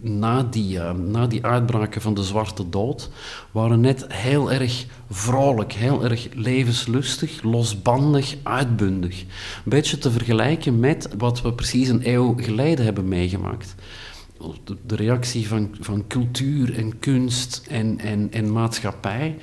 na 0.00 0.42
die, 0.42 0.76
uh, 0.76 0.92
na 0.92 1.26
die 1.26 1.44
uitbraken 1.44 2.00
van 2.00 2.14
de 2.14 2.22
Zwarte 2.22 2.68
Dood 2.68 3.10
waren 3.50 3.80
net 3.80 4.04
heel 4.08 4.52
erg 4.52 4.86
vrolijk, 5.10 5.72
heel 5.72 6.04
erg 6.04 6.28
levenslustig, 6.34 7.42
losbandig, 7.42 8.36
uitbundig. 8.42 9.20
Een 9.20 9.26
beetje 9.64 9.98
te 9.98 10.10
vergelijken 10.10 10.80
met 10.80 11.08
wat 11.18 11.42
we 11.42 11.52
precies 11.52 11.88
een 11.88 12.08
eeuw 12.08 12.34
geleden 12.36 12.84
hebben 12.84 13.08
meegemaakt. 13.08 13.74
De, 14.64 14.76
de 14.86 14.96
reactie 14.96 15.48
van, 15.48 15.74
van 15.80 16.06
cultuur 16.06 16.78
en 16.78 16.98
kunst 16.98 17.66
en, 17.68 17.98
en, 17.98 18.28
en 18.32 18.52
maatschappij 18.52 19.36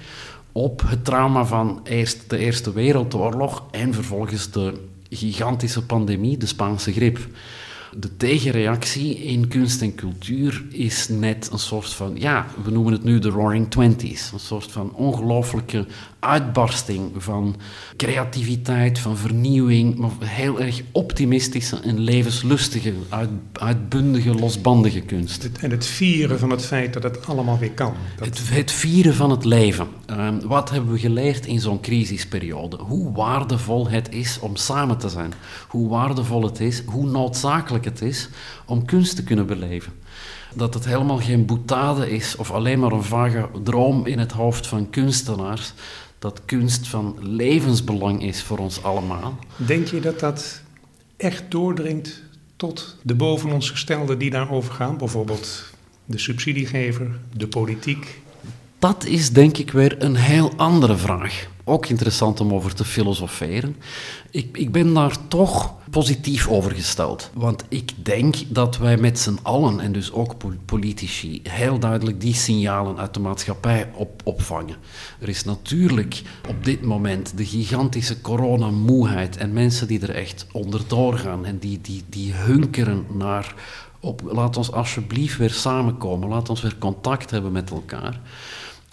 op 0.51 0.81
het 0.85 1.05
trauma 1.05 1.45
van 1.45 1.79
eerst 1.83 2.29
de 2.29 2.38
Eerste 2.38 2.73
Wereldoorlog 2.73 3.63
en 3.71 3.93
vervolgens 3.93 4.51
de 4.51 4.73
gigantische 5.09 5.85
pandemie, 5.85 6.38
de 6.38 6.45
Spaanse 6.45 6.91
griep. 6.91 7.19
De 7.97 8.17
tegenreactie 8.17 9.23
in 9.23 9.47
kunst 9.47 9.82
en 9.82 9.95
cultuur 9.95 10.63
is 10.69 11.08
net 11.08 11.49
een 11.52 11.60
soort 11.60 11.93
van, 11.93 12.12
ja, 12.15 12.45
we 12.63 12.71
noemen 12.71 12.93
het 12.93 13.04
nu 13.04 13.19
de 13.19 13.30
Roaring 13.30 13.71
Twenties. 13.71 14.32
Een 14.34 14.39
soort 14.39 14.71
van 14.71 14.93
ongelooflijke 14.93 15.86
uitbarsting 16.19 17.12
van 17.17 17.56
creativiteit, 17.97 18.99
van 18.99 19.17
vernieuwing, 19.17 19.95
maar 19.95 20.12
heel 20.23 20.60
erg 20.60 20.82
optimistische 20.91 21.80
en 21.80 21.99
levenslustige, 21.99 22.93
uit, 23.10 23.30
uitbundige, 23.54 24.34
losbandige 24.34 24.99
kunst. 24.99 25.49
En 25.62 25.71
het 25.71 25.86
vieren 25.86 26.39
van 26.39 26.49
het 26.49 26.65
feit 26.65 26.93
dat 26.93 27.04
het 27.04 27.28
allemaal 27.28 27.58
weer 27.58 27.71
kan. 27.71 27.93
Dat... 28.17 28.25
Het, 28.25 28.49
het, 28.49 28.71
vieren 28.71 29.15
van 29.15 29.30
het 29.30 29.45
leven. 29.45 29.88
Um, 30.10 30.47
wat 30.47 30.69
hebben 30.69 30.91
we 30.91 30.99
geleerd 30.99 31.45
in 31.45 31.60
zo'n 31.60 31.82
crisisperiode? 31.82 32.78
Hoe 32.78 33.12
waardevol 33.12 33.89
het 33.89 34.12
is 34.12 34.39
om 34.39 34.56
samen 34.56 34.97
te 34.97 35.10
zijn. 35.10 35.34
Hoe 35.67 35.89
waardevol 35.89 36.43
het 36.43 36.60
is, 36.60 36.84
hoe 36.86 37.06
noodzakelijk 37.06 37.79
het 37.86 38.02
is 38.02 38.30
om 38.65 38.86
kunst 38.86 39.15
te 39.15 39.24
kunnen 39.24 39.46
beleven. 39.46 39.94
Dat 40.56 40.74
het 40.74 40.86
helemaal 40.86 41.18
geen 41.18 41.46
boetade 41.46 42.10
is 42.10 42.36
of 42.36 42.52
alleen 42.52 42.80
maar 42.80 42.92
een 42.92 43.04
vage 43.04 43.50
droom 43.63 44.06
in 44.06 44.20
het 44.20 44.32
hoofd 44.32 44.68
van 44.68 44.89
kunstenaars. 44.89 45.74
Dat 46.20 46.42
kunst 46.46 46.88
van 46.88 47.18
levensbelang 47.22 48.24
is 48.24 48.42
voor 48.42 48.58
ons 48.58 48.84
allemaal. 48.84 49.38
Denk 49.56 49.88
je 49.88 50.00
dat 50.00 50.20
dat 50.20 50.62
echt 51.18 51.44
doordringt 51.50 52.22
tot 52.56 52.96
de 53.02 53.15
boven 53.15 53.52
ons 53.52 53.70
gestelden 53.70 54.18
die 54.18 54.30
daarover 54.30 54.74
gaan? 54.74 54.98
Bijvoorbeeld 54.98 55.63
de 56.06 56.18
subsidiegever, 56.18 57.20
de 57.34 57.48
politiek? 57.48 58.22
Dat 58.80 59.06
is 59.06 59.32
denk 59.32 59.58
ik 59.58 59.72
weer 59.72 60.04
een 60.04 60.15
heel 60.15 60.54
andere 60.56 60.98
vraag. 60.98 61.48
Ook 61.63 61.86
interessant 61.86 62.39
om 62.39 62.54
over 62.54 62.74
te 62.74 62.86
filosoferen. 62.86 63.76
Ik, 64.32 64.58
ik 64.58 64.72
ben 64.72 64.94
daar 64.94 65.28
toch 65.28 65.74
positief 65.89 66.47
over 66.47 66.71
gesteld. 66.71 67.30
Want 67.34 67.63
ik 67.69 67.91
denk 68.06 68.36
dat 68.47 68.78
wij 68.78 68.97
met 68.97 69.19
z'n 69.19 69.39
allen, 69.41 69.80
en 69.80 69.91
dus 69.91 70.12
ook 70.12 70.36
politici, 70.65 71.41
heel 71.43 71.80
duidelijk 71.80 72.21
die 72.21 72.34
signalen 72.34 72.97
uit 72.97 73.13
de 73.13 73.19
maatschappij 73.19 73.89
op, 73.93 74.21
opvangen. 74.23 74.75
Er 75.19 75.30
is 75.30 75.43
natuurlijk 75.43 76.21
op 76.49 76.63
dit 76.63 76.82
moment 76.82 77.38
de 77.38 77.45
gigantische 77.45 78.21
coronamoeheid 78.21 79.38
en 79.38 79.54
mensen 79.54 79.88
die 79.88 80.02
er 80.02 80.15
echt 80.15 80.47
onderdoor 80.52 81.17
gaan 81.17 81.45
en 81.45 81.58
die, 81.58 81.80
die, 81.82 82.04
die 82.10 82.34
hunkeren 82.34 83.06
naar 83.13 83.56
op, 83.99 84.21
laat 84.32 84.58
ons 84.58 84.71
alsjeblieft 84.71 85.38
weer 85.38 85.49
samenkomen, 85.49 86.30
laat 86.30 86.49
ons 86.49 86.62
weer 86.62 86.78
contact 86.78 87.32
hebben 87.32 87.52
met 87.52 87.69
elkaar. 87.69 88.21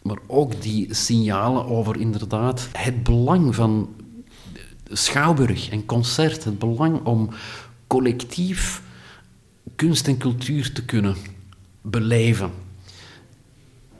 Maar 0.03 0.19
ook 0.27 0.63
die 0.63 0.95
signalen 0.95 1.67
over 1.67 2.01
inderdaad 2.01 2.69
het 2.73 3.03
belang 3.03 3.55
van 3.55 3.89
schouwburg 4.89 5.69
en 5.71 5.85
concert, 5.85 6.45
het 6.45 6.59
belang 6.59 7.05
om 7.05 7.29
collectief 7.87 8.83
kunst 9.77 10.09
en 10.09 10.17
cultuur 10.17 10.73
te 10.73 10.85
kunnen 10.85 11.17
beleven. 11.81 12.51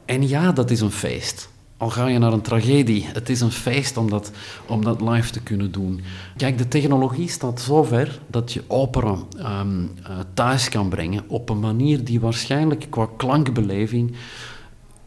En 0.05 0.29
ja, 0.29 0.53
dat 0.53 0.71
is 0.71 0.81
een 0.81 0.91
feest. 0.91 1.49
Al 1.79 1.91
ga 1.91 2.07
je 2.07 2.19
naar 2.19 2.33
een 2.33 2.41
tragedie, 2.41 3.07
het 3.07 3.29
is 3.29 3.41
een 3.41 3.53
feest 3.53 3.97
om 3.97 4.11
dat, 4.11 4.31
om 4.67 4.85
dat 4.85 5.01
live 5.01 5.31
te 5.31 5.41
kunnen 5.41 5.73
doen. 5.73 6.01
Kijk, 6.37 6.59
de 6.59 6.69
technologie 6.69 7.29
staat 7.29 7.61
zo 7.61 7.83
ver 7.83 8.21
dat 8.27 8.53
je 8.53 8.63
opera 8.67 9.17
um, 9.39 9.83
uh, 10.01 10.19
thuis 10.35 10.69
kan 10.69 10.89
brengen 10.89 11.25
op 11.27 11.49
een 11.49 11.61
manier 11.61 12.05
die 12.05 12.21
waarschijnlijk 12.21 12.87
qua 12.91 13.09
klankbeleving 13.17 14.17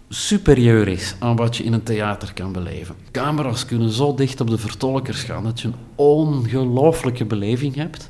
superieur 0.10 0.88
is 0.88 1.16
aan 1.20 1.36
wat 1.36 1.58
je 1.58 1.64
in 1.64 1.74
een 1.74 1.84
theater 1.84 2.34
kan 2.34 2.52
beleven. 2.52 2.96
Camera's 3.12 3.66
kunnen 3.66 3.90
zo 3.90 4.16
dicht 4.16 4.42
op 4.42 4.50
de 4.50 4.58
vertolkers 4.58 5.24
gaan 5.24 5.44
dat 5.44 5.62
je 5.62 5.68
een 5.68 5.76
ongelooflijke 5.96 7.26
beleving 7.26 7.76
hebt 7.76 8.10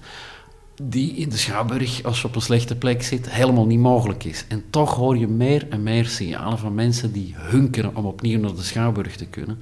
die 0.83 1.13
in 1.13 1.29
de 1.29 1.37
Schouwburg, 1.37 2.03
als 2.03 2.21
je 2.21 2.27
op 2.27 2.35
een 2.35 2.41
slechte 2.41 2.75
plek 2.75 3.03
zit, 3.03 3.31
helemaal 3.31 3.65
niet 3.65 3.79
mogelijk 3.79 4.23
is. 4.23 4.45
En 4.47 4.63
toch 4.69 4.95
hoor 4.95 5.17
je 5.17 5.27
meer 5.27 5.67
en 5.69 5.83
meer 5.83 6.05
signalen 6.05 6.57
van 6.57 6.75
mensen 6.75 7.11
die 7.11 7.35
hunkeren 7.37 7.95
om 7.95 8.05
opnieuw 8.05 8.39
naar 8.39 8.55
de 8.55 8.63
Schouwburg 8.63 9.15
te 9.15 9.25
kunnen. 9.25 9.61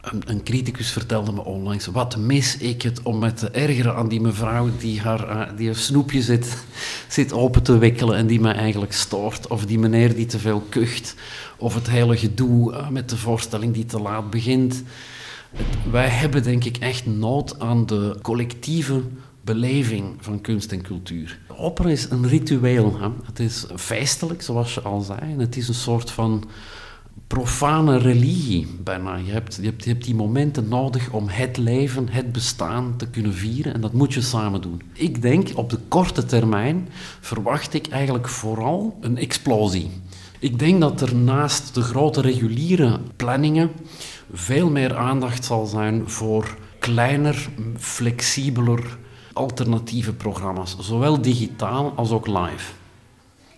Een, 0.00 0.22
een 0.26 0.42
criticus 0.42 0.90
vertelde 0.90 1.32
me 1.32 1.44
onlangs, 1.44 1.86
wat 1.86 2.16
mis 2.16 2.56
ik 2.56 2.82
het 2.82 3.02
om 3.02 3.18
met 3.18 3.36
te 3.36 3.50
ergeren 3.50 3.94
aan 3.94 4.08
die 4.08 4.20
mevrouw 4.20 4.68
die 4.78 5.00
haar, 5.00 5.30
uh, 5.30 5.56
die 5.56 5.66
haar 5.66 5.76
snoepje 5.76 6.22
zit, 6.22 6.64
zit 7.08 7.32
open 7.32 7.62
te 7.62 7.78
wikkelen 7.78 8.16
en 8.16 8.26
die 8.26 8.40
mij 8.40 8.54
eigenlijk 8.54 8.92
stoort. 8.92 9.46
Of 9.46 9.66
die 9.66 9.78
meneer 9.78 10.14
die 10.14 10.26
te 10.26 10.38
veel 10.38 10.60
kucht. 10.68 11.14
Of 11.58 11.74
het 11.74 11.90
hele 11.90 12.16
gedoe 12.16 12.72
uh, 12.72 12.88
met 12.88 13.10
de 13.10 13.16
voorstelling 13.16 13.74
die 13.74 13.86
te 13.86 14.00
laat 14.00 14.30
begint. 14.30 14.82
Wij 15.90 16.08
hebben 16.08 16.42
denk 16.42 16.64
ik 16.64 16.76
echt 16.76 17.06
nood 17.06 17.60
aan 17.60 17.86
de 17.86 18.18
collectieve 18.22 19.02
beleving 19.44 20.04
van 20.20 20.40
kunst 20.40 20.72
en 20.72 20.82
cultuur. 20.82 21.38
Opera 21.56 21.88
is 21.88 22.10
een 22.10 22.28
ritueel. 22.28 22.98
Hè? 23.00 23.08
Het 23.24 23.40
is 23.40 23.66
feestelijk, 23.76 24.42
zoals 24.42 24.74
je 24.74 24.80
al 24.80 25.00
zei. 25.00 25.34
Het 25.38 25.56
is 25.56 25.68
een 25.68 25.74
soort 25.74 26.10
van 26.10 26.44
profane 27.26 27.98
religie 27.98 28.66
bijna. 28.82 29.16
Je, 29.16 29.32
hebt, 29.32 29.58
je 29.60 29.72
hebt 29.84 30.04
die 30.04 30.14
momenten 30.14 30.68
nodig 30.68 31.10
om 31.10 31.28
het 31.28 31.56
leven, 31.56 32.08
het 32.08 32.32
bestaan 32.32 32.94
te 32.96 33.08
kunnen 33.08 33.34
vieren. 33.34 33.74
En 33.74 33.80
dat 33.80 33.92
moet 33.92 34.14
je 34.14 34.20
samen 34.20 34.60
doen. 34.60 34.82
Ik 34.92 35.22
denk, 35.22 35.48
op 35.54 35.70
de 35.70 35.78
korte 35.88 36.24
termijn 36.24 36.88
verwacht 37.20 37.74
ik 37.74 37.86
eigenlijk 37.86 38.28
vooral 38.28 38.98
een 39.00 39.16
explosie. 39.16 39.90
Ik 40.44 40.58
denk 40.58 40.80
dat 40.80 41.00
er 41.00 41.14
naast 41.14 41.74
de 41.74 41.82
grote 41.82 42.20
reguliere 42.20 43.00
planningen 43.16 43.70
veel 44.32 44.70
meer 44.70 44.96
aandacht 44.96 45.44
zal 45.44 45.66
zijn 45.66 46.08
voor 46.08 46.56
kleiner, 46.78 47.48
flexibeler 47.76 48.98
alternatieve 49.32 50.12
programma's, 50.12 50.76
zowel 50.80 51.20
digitaal 51.22 51.92
als 51.96 52.10
ook 52.10 52.26
live. 52.26 52.72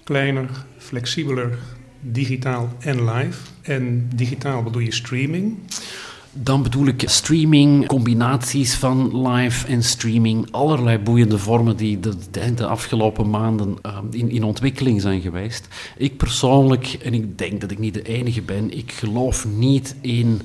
Kleiner, 0.05 0.49
flexibeler, 0.79 1.59
digitaal 2.01 2.69
en 2.79 3.11
live. 3.11 3.39
En 3.63 4.09
digitaal 4.15 4.63
bedoel 4.63 4.83
je 4.83 4.93
streaming? 4.93 5.59
Dan 6.43 6.63
bedoel 6.63 6.87
ik 6.87 7.03
streaming, 7.07 7.87
combinaties 7.87 8.75
van 8.75 9.29
live 9.29 9.67
en 9.67 9.83
streaming, 9.83 10.49
allerlei 10.51 10.99
boeiende 10.99 11.39
vormen 11.39 11.77
die 11.77 12.01
de, 12.01 12.15
de, 12.55 12.67
afgelopen 12.67 13.31
maanden 13.31 13.77
uh, 13.87 13.99
in, 14.11 14.31
in 14.31 14.45
ontwikkeling 14.45 15.01
zijn 15.01 15.21
geweest. 15.21 15.69
Ik 15.97 16.17
persoonlijk, 16.17 16.87
en 16.87 17.15
ik 17.15 17.39
denk 17.39 17.61
dat 17.61 17.71
ik 17.71 17.79
niet 17.79 17.95
de 17.95 18.03
enige 18.03 18.43
ben, 18.43 18.77
ik 18.77 18.93
geloof 18.93 19.47
niet 19.47 19.97
in 20.01 20.41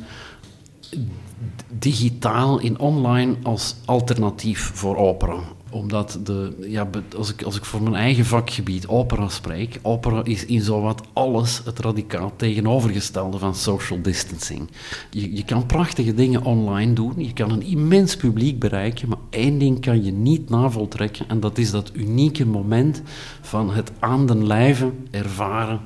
digitaal 1.79 2.59
in 2.59 2.79
online 2.79 3.35
als 3.43 3.75
alternatief 3.85 4.71
voor 4.73 4.97
opera 4.97 5.39
omdat 5.71 6.19
de, 6.23 6.65
ja, 6.67 6.89
als, 7.17 7.31
ik, 7.31 7.43
als 7.43 7.55
ik 7.55 7.65
voor 7.65 7.81
mijn 7.81 7.95
eigen 7.95 8.25
vakgebied 8.25 8.87
opera 8.87 9.29
spreek, 9.29 9.79
opera 9.81 10.23
is 10.23 10.45
in 10.45 10.61
zowat 10.61 11.01
alles 11.13 11.61
het 11.65 11.79
radicaal 11.79 12.33
tegenovergestelde 12.35 13.37
van 13.37 13.55
social 13.55 14.01
distancing. 14.01 14.69
Je, 15.09 15.35
je 15.35 15.45
kan 15.45 15.65
prachtige 15.65 16.13
dingen 16.13 16.43
online 16.43 16.93
doen, 16.93 17.13
je 17.17 17.33
kan 17.33 17.51
een 17.51 17.63
immens 17.63 18.15
publiek 18.15 18.59
bereiken, 18.59 19.09
maar 19.09 19.17
één 19.29 19.57
ding 19.57 19.81
kan 19.81 20.03
je 20.03 20.11
niet 20.11 20.49
navoltrekken 20.49 21.25
en 21.29 21.39
dat 21.39 21.57
is 21.57 21.71
dat 21.71 21.91
unieke 21.93 22.45
moment 22.45 23.01
van 23.41 23.71
het 23.71 23.91
aan 23.99 24.25
den 24.25 24.47
lijve 24.47 24.91
ervaren 25.11 25.81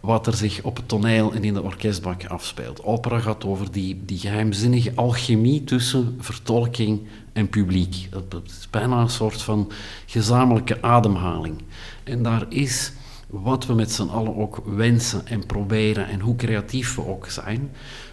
wat 0.00 0.26
er 0.26 0.34
zich 0.34 0.62
op 0.62 0.76
het 0.76 0.88
toneel 0.88 1.32
en 1.32 1.44
in 1.44 1.54
de 1.54 1.62
orkestbak 1.62 2.26
afspeelt. 2.26 2.84
Opera 2.84 3.18
gaat 3.18 3.44
over 3.44 3.72
die, 3.72 4.00
die 4.04 4.18
geheimzinnige 4.18 4.92
alchemie 4.94 5.64
tussen 5.64 6.16
vertolking 6.18 7.00
en 7.40 7.48
publiek. 7.48 8.08
Het 8.10 8.34
is 8.46 8.68
bijna 8.70 9.00
een 9.00 9.10
soort 9.10 9.42
van 9.42 9.70
gezamenlijke 10.06 10.82
ademhaling. 10.82 11.62
En 12.04 12.22
daar 12.22 12.46
is 12.48 12.92
wat 13.26 13.66
we 13.66 13.74
met 13.74 13.92
z'n 13.92 14.08
allen 14.08 14.36
ook 14.36 14.62
wensen 14.64 15.26
en 15.26 15.46
proberen 15.46 16.08
en 16.08 16.20
hoe 16.20 16.36
creatief 16.36 16.94
we 16.94 17.06
ook 17.06 17.26
zijn. 17.28 17.70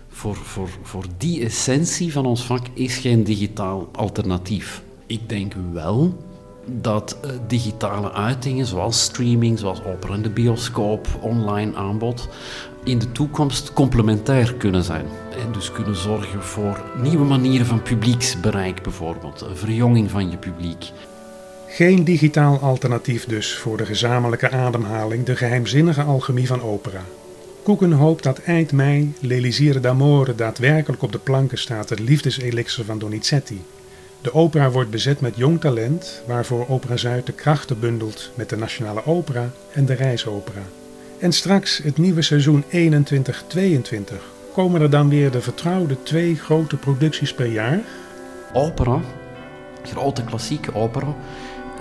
Voor, 0.10 0.36
voor, 0.36 0.70
voor 0.82 1.06
die 1.18 1.46
essentie 1.46 2.12
van 2.12 2.26
ons 2.26 2.44
vak 2.44 2.66
is 2.74 2.98
geen 2.98 3.24
digitaal 3.24 3.90
alternatief. 3.92 4.82
Ik 5.06 5.30
denk 5.30 5.54
wel 5.72 6.26
dat 6.66 7.18
uh, 7.26 7.32
digitale 7.48 8.12
uitingen 8.12 8.66
zoals 8.66 9.02
streaming, 9.02 9.60
zoals 9.60 9.84
opera 9.84 10.14
in 10.14 10.22
de 10.22 10.30
bioscoop, 10.30 11.08
online 11.22 11.76
aanbod, 11.76 12.30
in 12.88 13.00
de 13.00 13.12
toekomst 13.12 13.74
complementair 13.74 14.54
kunnen 14.54 14.84
zijn. 14.84 15.06
En 15.46 15.52
dus 15.52 15.72
kunnen 15.72 15.96
zorgen 15.96 16.44
voor 16.44 16.84
nieuwe 17.02 17.26
manieren 17.26 17.66
van 17.66 17.82
publieksbereik 17.82 18.82
bijvoorbeeld, 18.82 19.42
een 19.42 19.58
verjonging 19.58 20.12
van 20.12 20.32
je 20.32 20.38
publiek. 20.38 20.92
Geen 21.68 22.04
digitaal 22.04 22.60
alternatief 22.60 23.26
dus 23.26 23.56
voor 23.56 23.78
de 23.78 23.86
gezamenlijke 23.86 24.52
ademhaling, 24.52 25.26
de 25.26 25.36
geheimzinnige 25.36 26.02
alchemie 26.02 26.48
van 26.48 26.62
opera. 26.62 27.02
Koeken 27.64 27.92
hoopt 27.92 28.24
dat 28.24 28.40
eind 28.40 28.72
mei 28.72 29.14
L'Elisire 29.20 29.80
d'Amore 29.80 30.36
daadwerkelijk 30.36 31.02
op 31.02 31.12
de 31.12 31.20
planken 31.20 31.58
staat, 31.58 31.90
het 31.90 32.00
liefdeselixer 32.00 32.86
van 32.86 33.00
Donizetti. 33.00 33.62
De 34.22 34.34
opera 34.34 34.70
wordt 34.70 34.90
bezet 34.90 35.22
met 35.22 35.36
jong 35.36 35.60
talent, 35.60 36.22
waarvoor 36.28 36.66
Opera 36.70 36.98
Zuid 36.98 37.26
de 37.26 37.34
krachten 37.34 37.80
bundelt 37.80 38.32
met 38.36 38.50
de 38.50 38.58
Nationale 38.58 39.06
Opera 39.06 39.50
en 39.74 39.86
de 39.86 39.94
Reisopera. 39.94 40.62
En 41.20 41.32
straks 41.32 41.78
het 41.78 41.98
nieuwe 41.98 42.22
seizoen 42.22 42.64
21-22 42.64 42.68
komen 44.54 44.82
er 44.82 44.90
dan 44.90 45.10
weer 45.10 45.32
de 45.32 45.42
vertrouwde 45.42 46.04
twee 46.04 46.36
grote 46.36 46.78
producties 46.78 47.34
per 47.34 47.46
jaar. 47.46 47.80
Opera, 48.54 49.02
grote 49.84 50.24
klassieke 50.24 50.76
opera, 50.76 51.16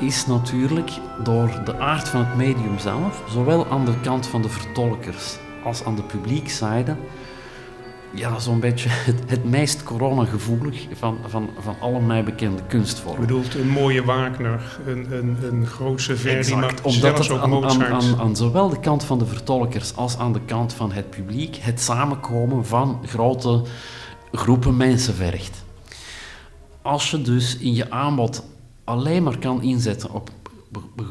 is 0.01 0.27
natuurlijk 0.27 0.91
door 1.23 1.61
de 1.65 1.79
aard 1.79 2.09
van 2.09 2.25
het 2.25 2.37
medium 2.37 2.79
zelf, 2.79 3.23
zowel 3.29 3.67
aan 3.67 3.85
de 3.85 4.01
kant 4.01 4.27
van 4.27 4.43
de 4.43 4.49
vertolkers 4.49 5.39
als 5.65 5.85
aan 5.85 5.97
de 5.97 6.03
publiekzijde, 6.03 6.97
ja, 8.11 8.39
zo'n 8.39 8.61
beetje 8.61 8.89
het, 8.89 9.23
het 9.27 9.45
meest 9.45 9.83
coronagevoelig 9.83 10.87
van, 10.93 11.19
van, 11.27 11.51
van 11.59 11.77
alle 11.81 12.01
mij 12.01 12.25
bekende 12.25 12.63
kunstvormen. 12.69 13.21
Je 13.21 13.27
bedoelt 13.27 13.55
een 13.55 13.69
mooie 13.69 14.05
Wagner, 14.05 14.79
een, 14.87 15.13
een, 15.13 15.37
een 15.43 15.67
grootse 15.67 16.17
Verdi, 16.17 16.55
maar 16.55 16.75
omdat 16.83 17.19
het 17.19 17.31
aan, 17.31 17.65
aan, 17.65 17.85
aan, 17.85 18.21
aan, 18.21 18.37
zowel 18.37 18.69
de 18.69 18.81
kant 18.81 19.05
van 19.05 19.19
de 19.19 19.27
vertolkers 19.27 19.97
als 19.97 20.19
aan 20.19 20.33
de 20.33 20.41
kant 20.47 20.73
van 20.73 20.93
het 20.93 21.11
publiek 21.11 21.57
het 21.57 21.81
samenkomen 21.81 22.67
van 22.67 23.01
grote 23.07 23.63
groepen 24.33 24.77
mensen 24.77 25.15
vergt. 25.15 25.65
Als 26.83 27.11
je 27.11 27.23
dus 27.23 27.57
in 27.57 27.75
je 27.75 27.91
aanbod 27.91 28.45
alleen 28.85 29.23
maar 29.23 29.39
kan 29.39 29.63
inzetten 29.63 30.13
op 30.13 30.31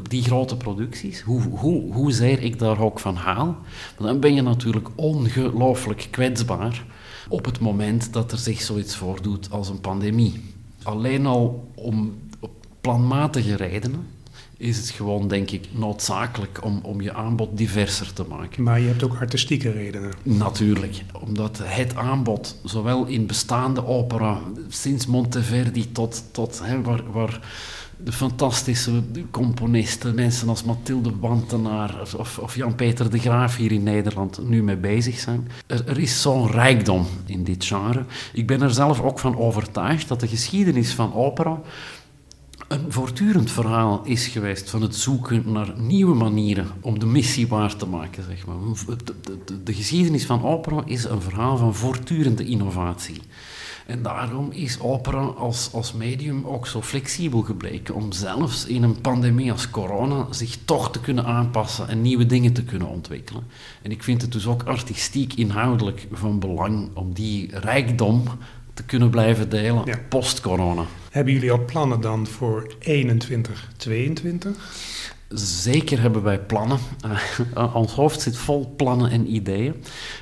die 0.08 0.22
grote 0.22 0.56
producties, 0.56 1.20
hoe, 1.20 1.42
hoe, 1.42 1.92
hoezeer 1.92 2.42
ik 2.42 2.58
daar 2.58 2.80
ook 2.80 3.00
van 3.00 3.16
haal, 3.16 3.56
dan 3.98 4.20
ben 4.20 4.34
je 4.34 4.42
natuurlijk 4.42 4.88
ongelooflijk 4.94 6.08
kwetsbaar 6.10 6.84
op 7.28 7.44
het 7.44 7.60
moment 7.60 8.12
dat 8.12 8.32
er 8.32 8.38
zich 8.38 8.62
zoiets 8.62 8.96
voordoet 8.96 9.50
als 9.50 9.68
een 9.68 9.80
pandemie. 9.80 10.54
Alleen 10.82 11.26
al 11.26 11.72
om 11.74 12.14
op 12.40 12.50
planmatige 12.80 13.56
redenen 13.56 14.06
is 14.58 14.76
het 14.76 14.90
gewoon, 14.90 15.28
denk 15.28 15.50
ik, 15.50 15.68
noodzakelijk 15.72 16.64
om, 16.64 16.80
om 16.82 17.00
je 17.00 17.14
aanbod 17.14 17.56
diverser 17.56 18.12
te 18.12 18.24
maken. 18.28 18.62
Maar 18.62 18.80
je 18.80 18.86
hebt 18.86 19.04
ook 19.04 19.16
artistieke 19.20 19.70
redenen. 19.70 20.12
Natuurlijk, 20.22 21.02
omdat 21.20 21.60
het 21.62 21.96
aanbod, 21.96 22.56
zowel 22.64 23.06
in 23.06 23.26
bestaande 23.26 23.86
opera, 23.86 24.40
sinds 24.68 25.06
Monteverdi 25.06 25.92
tot, 25.92 26.24
tot 26.30 26.60
hè, 26.62 26.82
waar, 26.82 27.12
waar 27.12 27.40
de 28.04 28.12
fantastische 28.12 29.02
componisten, 29.30 30.14
mensen 30.14 30.48
als 30.48 30.64
Mathilde 30.64 31.12
Wantenaar 31.20 32.00
of, 32.18 32.38
of 32.38 32.56
Jan-Peter 32.56 33.10
de 33.10 33.18
Graaf 33.18 33.56
hier 33.56 33.72
in 33.72 33.82
Nederland 33.82 34.48
nu 34.48 34.62
mee 34.62 34.76
bezig 34.76 35.18
zijn. 35.18 35.48
Er, 35.66 35.98
is 35.98 36.22
zo'n 36.22 36.50
rijkdom 36.50 37.06
in 37.26 37.44
dit 37.44 37.64
genre. 37.64 38.04
Ik 38.32 38.46
ben 38.46 38.62
er 38.62 38.70
zelf 38.70 39.00
ook 39.00 39.18
van 39.18 39.38
overtuigd 39.38 40.08
dat 40.08 40.20
de 40.20 40.28
geschiedenis 40.28 40.92
van 40.92 41.14
opera 41.14 41.60
een 42.68 42.92
voortdurend 42.92 43.50
verhaal 43.50 44.00
is 44.04 44.26
geweest 44.26 44.70
van 44.70 44.82
het 44.82 44.94
zoeken 44.94 45.52
naar 45.52 45.72
nieuwe 45.76 46.14
manieren 46.14 46.66
om 46.80 46.98
de 46.98 47.06
missie 47.06 47.48
waar 47.48 47.76
te 47.76 47.86
maken. 47.86 48.24
Zeg 48.24 48.46
maar. 48.46 48.56
de, 49.04 49.62
de 49.62 49.74
geschiedenis 49.74 50.26
van 50.26 50.44
opera 50.44 50.82
is 50.84 51.04
een 51.04 51.22
verhaal 51.22 51.56
van 51.56 51.74
voortdurende 51.74 52.44
innovatie. 52.44 53.20
En 53.86 54.02
daarom 54.02 54.50
is 54.52 54.80
opera 54.80 55.20
als, 55.20 55.70
als 55.72 55.92
medium 55.92 56.46
ook 56.46 56.66
zo 56.66 56.82
flexibel 56.82 57.42
gebleken 57.42 57.94
om 57.94 58.12
zelfs 58.12 58.66
in 58.66 58.82
een 58.82 59.00
pandemie 59.00 59.52
als 59.52 59.70
corona 59.70 60.26
zich 60.30 60.58
toch 60.64 60.92
te 60.92 61.00
kunnen 61.00 61.24
aanpassen 61.24 61.88
en 61.88 62.02
nieuwe 62.02 62.26
dingen 62.26 62.52
te 62.52 62.64
kunnen 62.64 62.88
ontwikkelen. 62.88 63.44
En 63.82 63.90
ik 63.90 64.02
vind 64.02 64.22
het 64.22 64.32
dus 64.32 64.46
ook 64.46 64.62
artistiek 64.62 65.34
inhoudelijk 65.34 66.06
van 66.12 66.38
belang 66.38 66.88
om 66.94 67.12
die 67.14 67.58
rijkdom 67.58 68.22
te 68.74 68.82
kunnen 68.84 69.10
blijven 69.10 69.48
delen 69.48 69.84
post-corona. 70.08 70.84
Hebben 71.10 71.32
jullie 71.32 71.52
al 71.52 71.64
plannen 71.64 72.00
dan 72.00 72.26
voor 72.26 72.74
21, 72.78 73.70
22? 73.76 75.05
Zeker 75.28 76.00
hebben 76.00 76.22
wij 76.22 76.40
plannen. 76.40 76.78
Uh, 77.54 77.76
ons 77.76 77.92
hoofd 77.92 78.20
zit 78.20 78.36
vol 78.36 78.72
plannen 78.76 79.10
en 79.10 79.34
ideeën. 79.34 79.74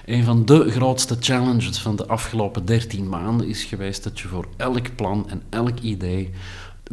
Een 0.05 0.25
van 0.25 0.45
de 0.45 0.71
grootste 0.71 1.17
challenges 1.21 1.79
van 1.79 1.97
de 1.97 2.07
afgelopen 2.07 2.65
13 2.65 3.09
maanden 3.09 3.49
is 3.49 3.65
geweest 3.65 4.05
dat 4.05 4.21
je 4.21 4.29
voor 4.29 4.49
elk 4.57 4.97
plan 4.97 5.31
en 5.31 5.43
elk 5.51 5.81
idee 5.81 6.31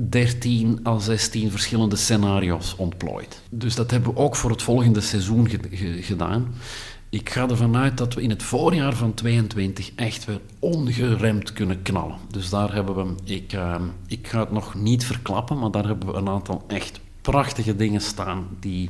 13 0.10 0.80
à 0.88 1.00
16 1.00 1.52
verschillende 1.52 1.96
scenario's 1.96 2.76
ontplooit. 2.78 3.42
Dus 3.50 3.76
dat 3.76 3.92
hebben 3.92 4.14
we 4.14 4.20
ook 4.20 4.36
voor 4.36 4.50
het 4.50 4.62
volgende 4.62 5.02
seizoen 5.02 5.50
gedaan. 6.02 6.54
Ik 7.10 7.30
ga 7.30 7.50
ervan 7.50 7.76
uit 7.76 7.98
dat 7.98 8.14
we 8.14 8.22
in 8.22 8.30
het 8.30 8.44
voorjaar 8.44 8.96
van 8.96 9.14
22 9.14 9.92
echt 9.96 10.26
weer 10.26 10.42
ongeremd 10.60 11.54
kunnen 11.54 11.82
knallen. 11.82 12.18
Dus 12.30 12.50
daar 12.50 12.74
hebben 12.74 12.96
we, 12.96 13.34
ik, 13.34 13.54
uh, 13.54 13.76
ik 14.08 14.28
ga 14.28 14.40
het 14.40 14.52
nog 14.52 14.76
niet 14.76 15.06
verklappen, 15.06 15.60
maar 15.60 15.72
daar 15.72 15.86
hebben 15.86 16.08
we 16.08 16.14
een 16.14 16.30
aantal 16.30 16.64
echt 16.68 17.00
prachtige 17.22 17.76
dingen 17.76 18.02
staan 18.02 18.48
die 18.60 18.90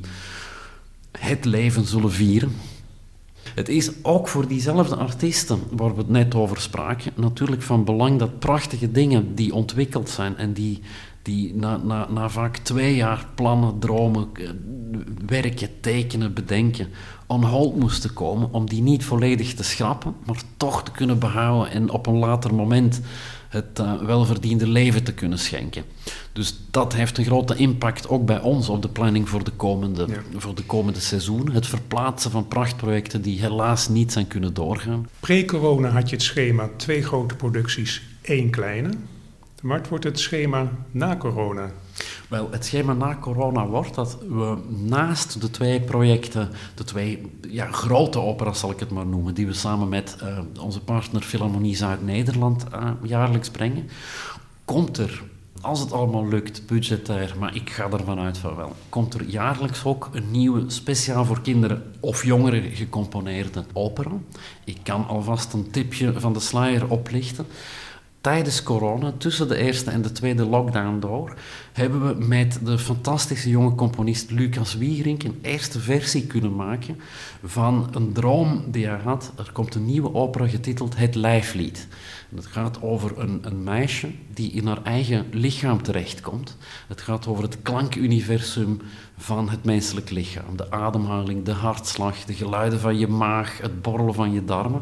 het 1.11 1.45
leven 1.45 1.85
zullen 1.85 2.11
vieren. 2.11 2.51
Het 3.53 3.69
is 3.69 3.91
ook 4.01 4.27
voor 4.27 4.47
diezelfde 4.47 4.95
artiesten 4.95 5.59
waar 5.71 5.95
we 5.95 5.97
het 5.97 6.09
net 6.09 6.35
over 6.35 6.61
spraken, 6.61 7.11
natuurlijk 7.15 7.61
van 7.61 7.83
belang 7.83 8.19
dat 8.19 8.39
prachtige 8.39 8.91
dingen 8.91 9.35
die 9.35 9.53
ontwikkeld 9.53 10.09
zijn 10.09 10.37
en 10.37 10.53
die, 10.53 10.81
die 11.21 11.55
na, 11.55 11.77
na, 11.77 12.07
na 12.09 12.29
vaak 12.29 12.57
twee 12.57 12.95
jaar 12.95 13.27
plannen, 13.35 13.79
dromen, 13.79 14.27
eh, 14.33 14.49
werken, 15.25 15.69
tekenen, 15.79 16.33
bedenken, 16.33 16.87
on 17.27 17.43
hold 17.43 17.75
moesten 17.79 18.13
komen, 18.13 18.53
om 18.53 18.69
die 18.69 18.81
niet 18.81 19.05
volledig 19.05 19.53
te 19.53 19.63
schrappen, 19.63 20.15
maar 20.25 20.41
toch 20.57 20.83
te 20.83 20.91
kunnen 20.91 21.19
behouden 21.19 21.71
en 21.71 21.89
op 21.89 22.07
een 22.07 22.17
later 22.17 22.55
moment 22.55 23.01
het 23.51 23.79
uh, 23.79 24.01
welverdiende 24.01 24.67
leven 24.67 25.03
te 25.03 25.13
kunnen 25.13 25.39
schenken. 25.39 25.83
Dus 26.33 26.59
dat 26.69 26.93
heeft 26.93 27.17
een 27.17 27.25
grote 27.25 27.55
impact 27.55 28.09
ook 28.09 28.25
bij 28.25 28.41
ons 28.41 28.69
op 28.69 28.81
de 28.81 28.89
planning 28.89 29.29
voor 29.29 29.43
de 29.43 29.51
komende, 29.51 30.07
voor 30.35 30.55
de 30.55 30.63
komende 30.63 30.99
seizoen. 30.99 31.51
Het 31.51 31.67
verplaatsen 31.67 32.31
van 32.31 32.47
prachtprojecten 32.47 33.21
die 33.21 33.39
helaas 33.39 33.89
niet 33.89 34.11
zijn 34.11 34.27
kunnen 34.27 34.53
doorgaan. 34.53 35.07
Pre-corona 35.19 35.89
had 35.89 36.09
je 36.09 36.15
het 36.15 36.25
schema 36.25 36.69
twee 36.75 37.03
grote 37.03 37.35
producties, 37.35 38.01
één 38.21 38.49
kleine. 38.49 38.89
Maar 39.61 39.81
wordt 39.89 40.03
het 40.03 40.19
schema 40.19 40.71
na 40.91 41.17
corona? 41.17 41.71
Wel, 42.29 42.47
het 42.51 42.65
schema 42.65 42.93
na 42.93 43.17
corona 43.19 43.67
wordt 43.67 43.95
dat 43.95 44.17
we 44.29 44.57
naast 44.67 45.41
de 45.41 45.49
twee 45.49 45.81
projecten, 45.81 46.49
de 46.75 46.83
twee 46.83 47.31
ja, 47.49 47.71
grote 47.71 48.19
operas 48.19 48.59
zal 48.59 48.71
ik 48.71 48.79
het 48.79 48.91
maar 48.91 49.05
noemen, 49.05 49.33
die 49.33 49.47
we 49.47 49.53
samen 49.53 49.89
met 49.89 50.17
uh, 50.23 50.39
onze 50.59 50.79
partner 50.79 51.21
Philharmonie 51.21 51.75
Zuid-Nederland 51.75 52.65
uh, 52.73 52.89
jaarlijks 53.03 53.49
brengen, 53.49 53.89
komt 54.65 54.97
er 54.97 55.23
als 55.61 55.79
het 55.79 55.91
allemaal 55.91 56.27
lukt, 56.27 56.65
budgetair, 56.65 57.35
maar 57.39 57.55
ik 57.55 57.69
ga 57.69 57.89
ervan 57.91 58.19
uit 58.19 58.37
van 58.37 58.55
wel, 58.55 58.75
komt 58.89 59.13
er 59.13 59.23
jaarlijks 59.23 59.85
ook 59.85 60.09
een 60.13 60.31
nieuwe, 60.31 60.63
speciaal 60.67 61.25
voor 61.25 61.41
kinderen 61.41 61.83
of 61.99 62.25
jongeren 62.25 62.71
gecomponeerde 62.71 63.63
opera. 63.73 64.11
Ik 64.63 64.77
kan 64.83 65.07
alvast 65.07 65.53
een 65.53 65.71
tipje 65.71 66.19
van 66.19 66.33
de 66.33 66.39
sluier 66.39 66.89
oplichten 66.89 67.45
tijdens 68.21 68.63
corona, 68.63 69.13
tussen 69.17 69.47
de 69.47 69.55
eerste 69.55 69.91
en 69.91 70.01
de 70.01 70.11
tweede 70.11 70.45
lockdown 70.45 70.99
door, 70.99 71.33
hebben 71.71 72.07
we 72.07 72.25
met 72.25 72.59
de 72.63 72.77
fantastische 72.77 73.49
jonge 73.49 73.75
componist 73.75 74.31
Lucas 74.31 74.75
Wiegerink 74.75 75.23
een 75.23 75.39
eerste 75.41 75.79
versie 75.79 76.27
kunnen 76.27 76.55
maken 76.55 76.97
van 77.43 77.87
een 77.91 78.13
droom 78.13 78.63
die 78.67 78.87
hij 78.87 78.99
had. 79.03 79.31
Er 79.37 79.49
komt 79.53 79.75
een 79.75 79.85
nieuwe 79.85 80.13
opera 80.13 80.47
getiteld 80.47 80.97
Het 80.97 81.15
Lijflied. 81.15 81.87
Het 82.35 82.45
gaat 82.45 82.81
over 82.81 83.19
een, 83.19 83.39
een 83.41 83.63
meisje 83.63 84.11
die 84.33 84.51
in 84.51 84.67
haar 84.67 84.83
eigen 84.83 85.25
lichaam 85.31 85.83
terechtkomt. 85.83 86.57
Het 86.87 87.01
gaat 87.01 87.27
over 87.27 87.43
het 87.43 87.57
klankuniversum 87.61 88.81
van 89.17 89.49
het 89.49 89.63
menselijk 89.63 90.09
lichaam. 90.09 90.57
De 90.57 90.71
ademhaling, 90.71 91.45
de 91.45 91.51
hartslag, 91.51 92.25
de 92.25 92.33
geluiden 92.33 92.79
van 92.79 92.97
je 92.97 93.07
maag, 93.07 93.57
het 93.61 93.81
borrelen 93.81 94.13
van 94.13 94.33
je 94.33 94.45
darmen. 94.45 94.81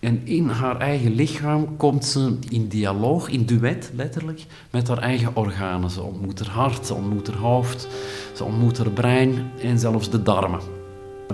En 0.00 0.26
in 0.26 0.48
haar 0.48 0.78
eigen 0.78 1.14
lichaam 1.14 1.76
komt 1.76 2.04
ze 2.04 2.38
in 2.48 2.68
dialoog, 2.68 3.28
in 3.28 3.44
duet 3.44 3.90
letterlijk, 3.94 4.44
met 4.70 4.88
haar 4.88 4.98
eigen 4.98 5.36
organen. 5.36 5.90
Ze 5.90 6.02
ontmoet 6.02 6.38
haar 6.38 6.54
hart, 6.54 6.86
ze 6.86 6.94
ontmoet 6.94 7.26
haar 7.26 7.36
hoofd, 7.36 7.88
ze 8.34 8.44
ontmoet 8.44 8.78
haar 8.78 8.90
brein 8.90 9.50
en 9.62 9.78
zelfs 9.78 10.10
de 10.10 10.22
darmen. 10.22 10.60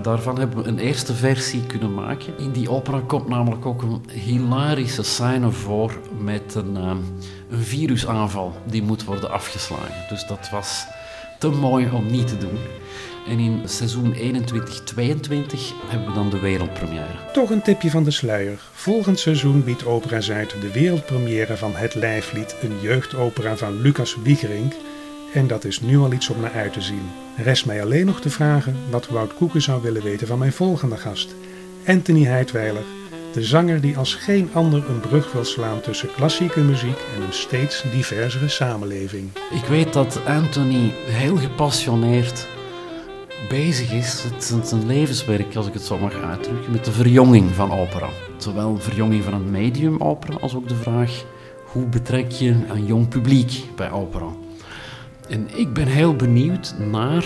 Daarvan 0.01 0.39
hebben 0.39 0.63
we 0.63 0.69
een 0.69 0.79
eerste 0.79 1.13
versie 1.13 1.65
kunnen 1.65 1.93
maken. 1.93 2.37
In 2.37 2.51
die 2.51 2.69
opera 2.69 3.01
komt 3.07 3.27
namelijk 3.27 3.65
ook 3.65 3.81
een 3.81 4.01
hilarische 4.09 5.03
scène 5.03 5.51
voor 5.51 5.99
met 6.19 6.55
een, 6.55 6.75
um, 6.75 7.03
een 7.49 7.59
virusaanval 7.59 8.53
die 8.65 8.83
moet 8.83 9.03
worden 9.03 9.31
afgeslagen. 9.31 10.05
Dus 10.09 10.27
dat 10.27 10.49
was 10.49 10.85
te 11.37 11.49
mooi 11.49 11.89
om 11.93 12.11
niet 12.11 12.27
te 12.27 12.37
doen. 12.37 12.57
En 13.27 13.39
in 13.39 13.61
seizoen 13.65 14.13
21-22 14.13 14.19
hebben 15.87 16.07
we 16.07 16.13
dan 16.13 16.29
de 16.29 16.39
wereldpremière. 16.39 17.31
Toch 17.33 17.49
een 17.49 17.61
tipje 17.61 17.89
van 17.89 18.03
de 18.03 18.11
sluier. 18.11 18.59
Volgend 18.73 19.19
seizoen 19.19 19.63
biedt 19.63 19.85
Opera 19.85 20.21
Zuid 20.21 20.55
de 20.61 20.71
wereldpremière 20.71 21.57
van 21.57 21.75
Het 21.75 21.95
Lijflied, 21.95 22.55
een 22.61 22.81
jeugdopera 22.81 23.57
van 23.57 23.81
Lucas 23.81 24.17
Wiegerink. 24.23 24.73
En 25.33 25.47
dat 25.47 25.63
is 25.63 25.81
nu 25.81 25.97
al 25.97 26.13
iets 26.13 26.29
om 26.29 26.39
naar 26.39 26.53
uit 26.53 26.73
te 26.73 26.81
zien. 26.81 27.09
Rest 27.37 27.65
mij 27.65 27.81
alleen 27.81 28.05
nog 28.05 28.21
te 28.21 28.29
vragen 28.29 28.75
wat 28.89 29.07
Wout 29.07 29.33
Koeken 29.33 29.61
zou 29.61 29.81
willen 29.81 30.03
weten 30.03 30.27
van 30.27 30.39
mijn 30.39 30.53
volgende 30.53 30.97
gast. 30.97 31.35
Anthony 31.87 32.23
Heidweiler, 32.23 32.83
de 33.37 33.43
zanger 33.43 33.81
die 33.81 33.97
als 33.97 34.15
geen 34.15 34.49
ander 34.53 34.89
een 34.89 34.99
brug 34.99 35.31
wil 35.31 35.45
slaan 35.45 35.81
tussen 35.81 36.09
klassieke 36.15 36.59
muziek 36.59 36.97
en 37.15 37.21
een 37.21 37.33
steeds 37.33 37.83
diversere 37.91 38.47
samenleving. 38.47 39.29
Ik 39.51 39.65
weet 39.65 39.93
dat 39.93 40.21
Anthony 40.25 40.93
heel 41.05 41.37
gepassioneerd 41.37 42.47
bezig 43.49 43.91
is, 43.91 44.23
het 44.23 44.61
is 44.63 44.71
levenswerk, 44.85 45.55
als 45.55 45.67
ik 45.67 45.73
het 45.73 45.81
zo 45.81 45.97
mag 45.97 46.21
uitdrukken, 46.21 46.71
met 46.71 46.85
de 46.85 46.91
verjonging 46.91 47.51
van 47.51 47.71
opera. 47.71 48.09
Zowel 48.37 48.77
verjonging 48.77 49.23
van 49.23 49.33
het 49.33 49.49
medium 49.49 50.01
opera, 50.01 50.37
als 50.39 50.55
ook 50.55 50.67
de 50.67 50.75
vraag 50.75 51.23
hoe 51.65 51.85
betrek 51.85 52.31
je 52.31 52.55
een 52.69 52.85
jong 52.85 53.07
publiek 53.07 53.63
bij 53.75 53.91
opera. 53.91 54.27
En 55.29 55.47
ik 55.55 55.73
ben 55.73 55.87
heel 55.87 56.15
benieuwd 56.15 56.75
naar 56.91 57.25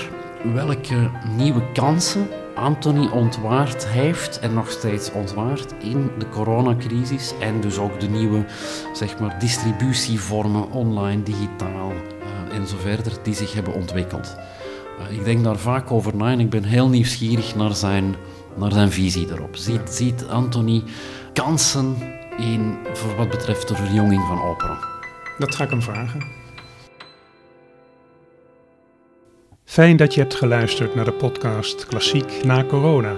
welke 0.53 1.09
nieuwe 1.37 1.61
kansen 1.73 2.27
Anthony 2.55 3.07
ontwaard 3.07 3.87
heeft 3.87 4.39
en 4.39 4.53
nog 4.53 4.71
steeds 4.71 5.11
ontwaart 5.11 5.73
in 5.79 6.11
de 6.17 6.29
coronacrisis 6.29 7.33
en 7.39 7.61
dus 7.61 7.77
ook 7.77 7.99
de 7.99 8.07
nieuwe 8.07 8.45
zeg 8.93 9.19
maar, 9.19 9.39
distributievormen 9.39 10.71
online, 10.71 11.23
digitaal 11.23 11.91
uh, 11.91 12.55
en 12.55 12.67
zo 12.67 12.75
verder 12.77 13.13
die 13.23 13.33
zich 13.33 13.53
hebben 13.53 13.73
ontwikkeld. 13.73 14.35
Uh, 14.99 15.17
ik 15.17 15.23
denk 15.23 15.43
daar 15.43 15.57
vaak 15.57 15.91
over 15.91 16.15
na 16.15 16.31
en 16.31 16.39
ik 16.39 16.49
ben 16.49 16.63
heel 16.63 16.89
nieuwsgierig 16.89 17.55
naar 17.55 17.75
zijn, 17.75 18.15
naar 18.55 18.71
zijn 18.71 18.91
visie 18.91 19.27
daarop. 19.27 19.55
Ziet, 19.55 19.89
ziet 19.89 20.27
Anthony 20.27 20.83
kansen 21.33 21.95
in, 22.37 22.77
voor 22.93 23.15
wat 23.15 23.29
betreft 23.29 23.67
de 23.67 23.75
verjonging 23.75 24.21
van 24.27 24.41
opera? 24.41 24.77
Dat 25.37 25.55
ga 25.55 25.63
ik 25.63 25.69
hem 25.69 25.81
vragen. 25.81 26.40
Fijn 29.71 29.97
dat 29.97 30.13
je 30.13 30.19
hebt 30.19 30.35
geluisterd 30.35 30.95
naar 30.95 31.05
de 31.05 31.13
podcast 31.13 31.85
Klassiek 31.85 32.43
na 32.43 32.63
corona. 32.63 33.15